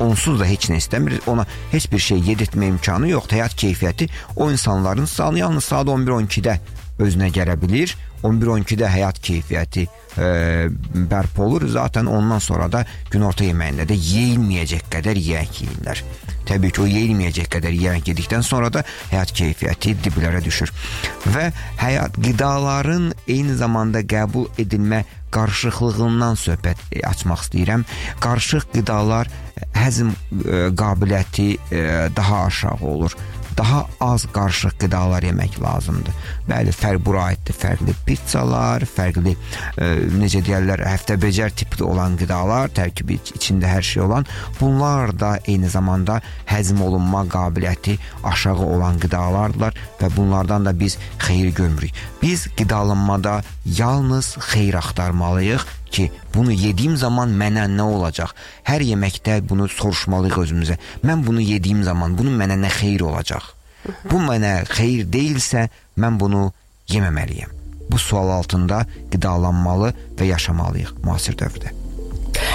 [0.00, 3.38] onsuz da heç nə istəmir, ona heç bir şey yedirtmə imkanı yoxdur.
[3.38, 6.58] Həyat keyfiyyəti o insanların saat yalnız saat 11-12-də
[6.98, 7.94] özünə gələ bilir.
[8.22, 9.84] 11-12-də həyat keyfiyyəti
[10.18, 10.30] e,
[11.10, 11.68] bərpa olur.
[11.68, 16.02] Zaten ondan sonra da günorta yeməyində də yeyilməyəcək qədər yemək yeyirlər.
[16.48, 20.72] Təbii ki, o yeyilməyəcək qədər yemək yedikdən sonra da həyat keyfiyyəti diblərə düşür.
[21.28, 21.50] Və
[21.82, 25.04] həyat qidaların eyni zamanda qəbul edilmə
[25.34, 27.84] qarışıqlığından söhbət e, açmaq istəyirəm.
[28.24, 29.28] Qarışıq qidalar
[29.76, 31.82] həzm e, qabiliyyəti e,
[32.16, 33.16] daha aşağı olur
[33.58, 36.14] daha az qarışıq qidalar yemək lazımdır.
[36.48, 37.56] Bəli, fərq bura aiddir.
[37.58, 39.88] Fərqli pizzalar, fərqli e,
[40.20, 44.28] necə deyirlər, həftə becər tipli olan qidalar, tərkibi içində hər şey olan,
[44.60, 47.98] bunlar da eyni zamanda həzm olunma qabiliyyəti
[48.30, 51.92] aşağı olan qidalardır və bunlardan da biz xeyir görmürük.
[52.22, 58.34] Biz qidalanmada yalnız xeyir axtarmalıyıq ki, bunu yediyim zaman mənə nə olacaq?
[58.68, 60.78] Hər yeməkdə bunu soruşmalıyıq özümüzə.
[61.04, 63.54] Mən bunu yediyim zaman bunun mənə nə xeyir olacaq?
[64.10, 66.48] Bu mənə xeyir deyilsə, mən bunu
[66.92, 67.54] yeməməliyəm.
[67.88, 71.72] Bu sual altında qidalanmalı və yaşamalıyıq müasir dövrdə.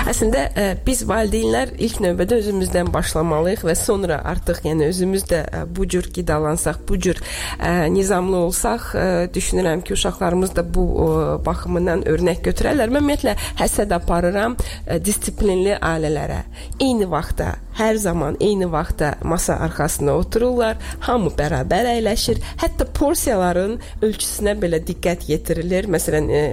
[0.09, 5.63] Əslində ə, biz valideynlər ilk növbədə özümüzdən başlamalıyıq və sonra artıq yəni özümüz də ə,
[5.69, 7.21] bu cür qidalansaq, bu cür
[7.59, 11.09] ə, nizamlı olsaq, ə, düşünürəm ki, uşaqlarımız da bu ə,
[11.45, 12.93] baxımından örnək götürərlər.
[12.93, 16.43] Mən ümumiyyətlə həsəd aparıram ə, disiplinli ailələrə.
[16.81, 22.41] Eyni vaxtda hər zaman eyni vaxtda masa arxasında otururlar, hamı bərabər əyləşir.
[22.61, 25.89] Hətta porsiyaların ölçüsünə belə diqqət yetirilir.
[25.91, 26.43] Məsələn, e,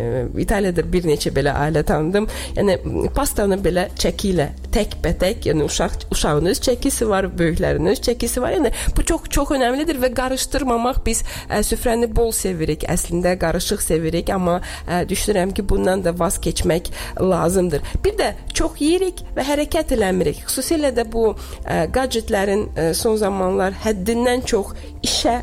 [0.41, 2.29] İtaliyada bir neçə belə ailə tanıdım.
[2.57, 2.79] Yəni
[3.17, 8.55] pastanı belə çəki ilə təkbətək, yəni uşaq uşağın öz çəkisi var, böyüklərin öz çəkisi var.
[8.57, 12.87] Yəni bu çox çox önəmlidir və qarışdırmamaq biz ə, süfrəni bol sevirik.
[12.91, 17.83] Əslində qarışıq sevirik, amma ə, düşünürəm ki, bundan da vaz keçmək lazımdır.
[18.05, 20.45] Bir də çox yeyirik və hərəkət eləmirik.
[20.47, 24.75] Xüsusilə də bu ə, gadgetlərin ə, son zamanlar həddindən çox
[25.07, 25.41] işə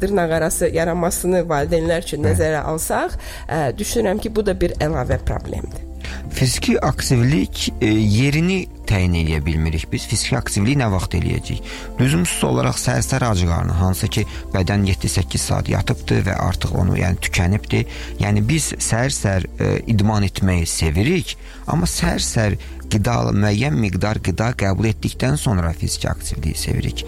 [0.00, 3.18] dırnaqarası yaranmasını valideynlər üçün nəzərə alsaq,
[3.48, 5.88] ə, düşünürəm ki, bu da bir əlavə problemdir.
[6.30, 8.58] Fiziki aktivlik e, yerini
[8.88, 9.86] təyin edə bilmirik.
[9.92, 11.70] Biz fiziki aktivliyi nə vaxt eləyəcəyik?
[12.00, 14.24] Lüzumsuz olaraq səhər-səhər acıqarnı, hansı ki,
[14.54, 17.84] bədən 7-8 saat yatıbdı və artıq onu, yəni tükənibdi.
[18.22, 21.34] Yəni biz səhər-səhər e, idman etməyi sevirik,
[21.66, 22.58] amma səhər-səhər
[22.92, 27.04] qida müəyyən miqdar qida qəbul etdikdən sonra fiziki aktivliyi sevirik.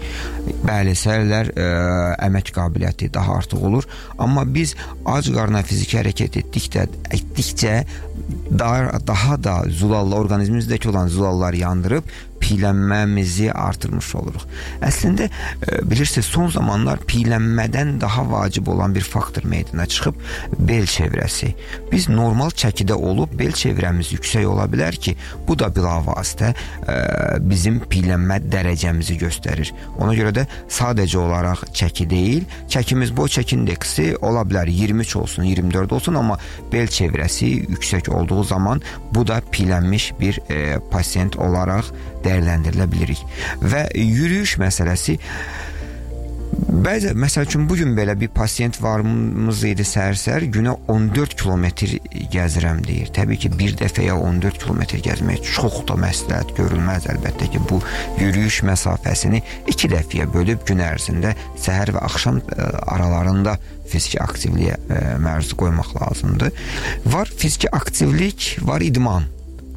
[0.65, 1.67] Bəli, səhərlər ə,
[2.27, 3.87] əmək qabiliyyəti daha artıq olur,
[4.21, 4.75] amma biz
[5.05, 7.77] ac qarnına fiziki hərəkət etdikdə etdikcə
[8.51, 12.03] daha daha da zulallı orqanizmimizdəki olan zulallar yandırıb
[12.41, 14.45] piylənməmizi artırmış oluruq.
[14.85, 20.17] Əslində e, bilirsiniz, son zamanlar piylənmədən daha vacib olan bir faktor meydana çıxıb
[20.59, 21.53] bel çevrəsi.
[21.91, 25.15] Biz normal çəkidə olub bel çevrəmiz yüksək ola bilər ki,
[25.47, 26.97] bu da bilavasitə ə,
[27.41, 29.73] bizim piylənmə dərəcəmizi göstərir.
[30.01, 35.43] Ona görə də sadəcə olaraq çəki deyil, çəkimiz boy çəki indeksi ola bilər 23 olsun,
[35.49, 36.37] 24 olsun, amma
[36.71, 38.81] bel çevrəsi yüksək olduğu zaman
[39.13, 41.91] bu da piylənmiş bir e, pasiyent olaraq
[42.25, 43.25] dəyərləndirilə bilirik.
[43.61, 45.19] Və yürüyüş məsələsi
[46.51, 51.95] Bəzi məsəl üçün bu gün belə bir pasiyent varımız idi səhər-səhər günə 14 kilometr
[52.33, 53.11] gəzirəm deyir.
[53.15, 57.81] Təbii ki, bir dəfəyə 14 kilometr gəzmək çox da məsləhət görülməz əlbəttə ki, bu
[58.21, 59.43] yürüyüş məsafəsini
[59.73, 63.57] 2 dəfəyə bölüb gün ərzində səhər və axşam ə, aralarında
[63.91, 66.55] fiziki aktivliyə ə, məruz qoymaq lazımdır.
[67.15, 69.27] Var fiziki aktivlik, var idman.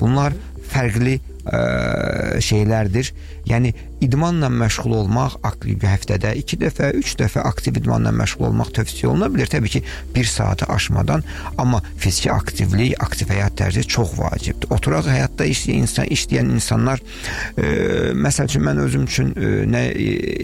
[0.01, 0.35] Bunlar
[0.71, 3.13] fərqli ə, şeylərdir.
[3.49, 3.75] Yəni
[4.05, 9.49] idmanla məşğul olmaq həftədə 2 dəfə, 3 dəfə aktiv idmanla məşğul olmaq tövsiyə oluna bilər.
[9.53, 9.83] Təbii ki,
[10.15, 11.25] 1 saatı aşmadan,
[11.59, 14.71] amma fiziki aktivlik, aktiv həyat tərzi çox vacibdir.
[14.75, 17.03] Oturaq həyatda işləyən insan, işləyən insanlar
[17.57, 19.85] e, məsəl üçün mən özüm üçün e, nə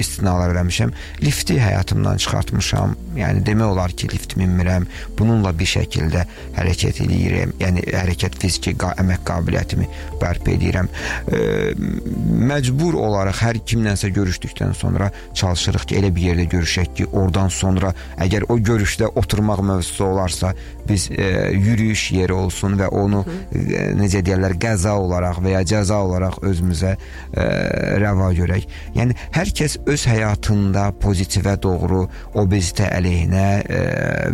[0.01, 0.95] istinalar eləmişəm?
[1.25, 2.97] Lifti həyatımdan çıxartmışam.
[3.19, 4.89] Yəni demək olar ki, lift minmirəm.
[5.19, 6.25] Bununla bir şəkildə
[6.59, 7.57] hərəkət eləyirəm.
[7.61, 9.89] Yəni hərəkət fiziki əmək qabiliyyətimi
[10.21, 10.89] bərpa edirəm.
[11.29, 11.41] E,
[12.51, 17.93] məcbur olaraq hər kimlənsə görüşdükdən sonra çalışırıq ki, elə bir yerdə görüşək ki, oradan sonra
[18.19, 20.55] əgər o görüşdə oturmaq mövzusu olarsa,
[20.89, 23.23] biz e, yürüyüş yeri olsun və onu
[23.53, 27.47] e, necə deyirlər, qəza olaraq və ya cəza olaraq özümüzə e,
[28.03, 28.67] rəva görək.
[28.97, 32.07] Yəni hər kəs öz həyatında pozitivə doğru
[32.41, 33.81] obezitə əleyhinə e,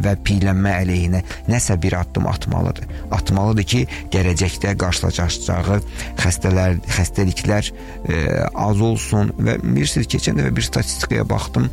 [0.04, 2.88] və piylənmə əleyhinə nəsə bir addım atmalıdır.
[3.16, 3.82] Atmalıdır ki,
[4.14, 5.80] gələcəkdə qarşılaşacağı
[6.22, 8.22] xəstələr, xəstəliklər e,
[8.54, 11.68] az olsun və bilirsiniz keçən dəfə bir statistikaya baxdım.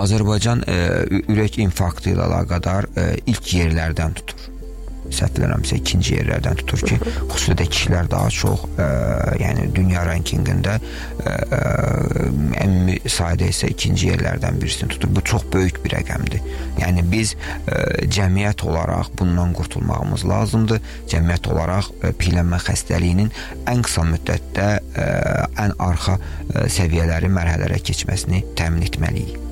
[0.00, 0.78] Azərbaycan e,
[1.28, 4.51] ürək infarktı ilə əlaqədar e, ilk yerlərdən tutur
[5.16, 6.98] səhv eləmirəmsə ikinci yerlərdən tutur ki,
[7.32, 8.88] xüsusilə kişilər daha çox ə,
[9.42, 11.62] yəni dünya rankinqində ə, ə,
[12.62, 15.12] ümumi sayda isə ikinci yerlərdən birisini tutur.
[15.14, 16.42] Bu çox böyük bir rəqəmdir.
[16.80, 20.82] Yəni biz ə, cəmiyyət olaraq bundan qurtulmağımız lazımdır.
[21.12, 23.32] Cəmiyyət olaraq ə, piylənmə xəstəliyinin
[23.70, 25.08] ən qısa müddətdə ə,
[25.66, 29.51] ən arxa ə, səviyyələri, mərhələlərə keçməsini təmin etməliyik.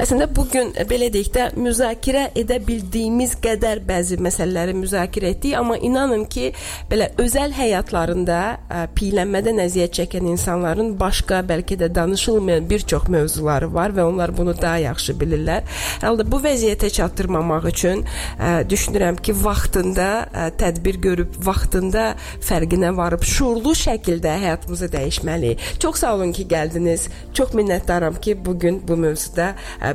[0.00, 5.74] Əslində bu gün belə deyək də müzakirə edə bildiyimiz qədər bəzi məsələləri müzakirə etdik, amma
[5.76, 6.46] inanın ki,
[6.88, 13.68] belə özəl həyatlarında ə, piylənmədən əziyyət çəkən insanların başqa bəlkə də danışılmayan bir çox mövzuları
[13.74, 15.68] var və onlar bunu daha yaxşı bilirlər.
[16.00, 18.00] Halda bu vəziyyətə çatdırmamaq üçün
[18.38, 22.14] ə, düşünürəm ki, vaxtında ə, tədbir görüb vaxtında
[22.48, 25.68] fərqinə varıb şuurlu şəkildə həyatımızı dəyişməliyik.
[25.84, 27.10] Çox sağ olun ki, gəldiniz.
[27.36, 29.52] Çox minnətdaram ki, bu gün bu mövzuda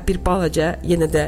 [0.07, 1.25] bir balaca yenə də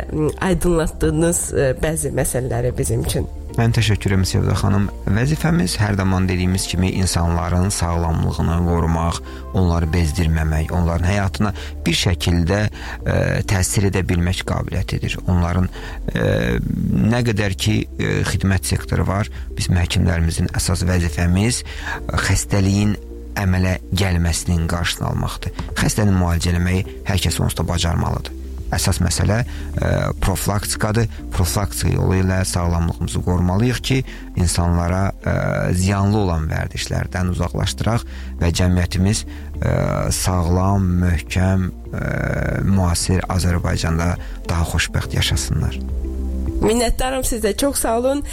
[0.49, 1.43] aydınlatdığınız
[1.81, 3.27] bəzi məsələləri bizim üçün.
[3.57, 4.83] Mən təşəkkür edirəm Sevda xanım.
[5.15, 9.17] Vəzifəmiz hər zaman dediyimiz kimi insanların sağlamlığını qorumaq,
[9.57, 11.53] onları bezdirməmək, onların həyatına
[11.87, 13.15] bir şəkildə ə,
[13.49, 15.17] təsir edə bilmək qabiliyyətidir.
[15.25, 16.27] Onların ə,
[17.15, 21.63] nə qədər ki ə, xidmət sektoru var, bizim həkimlərimizin əsas vəzifəmiz
[22.27, 22.93] xəstəliyin
[23.43, 25.63] əmələ gəlməsinin qarşısını almaqdır.
[25.79, 28.37] Xəstəni müalicə etməyi hər kəs onsuz da bacarmalıdır.
[28.73, 29.89] əsas məsələ ə,
[30.23, 31.07] profilaktikadır.
[31.35, 33.99] Profilaktika yolu ilə sağlamlığımızı qorumalıyıq ki,
[34.39, 35.35] insanlara ə,
[35.77, 38.07] ziyanlı olan vərdişlərdən uzaqlaşdıraq
[38.41, 39.75] və cəmiyyətimiz ə,
[40.15, 42.03] sağlam, möhkəm, ə,
[42.67, 44.15] müasir Azərbaycanda
[44.49, 45.79] daha xoşbəxt yaşasınlar.
[46.57, 47.51] Minnətdaram sizə.
[47.57, 48.23] Çox sağ olun.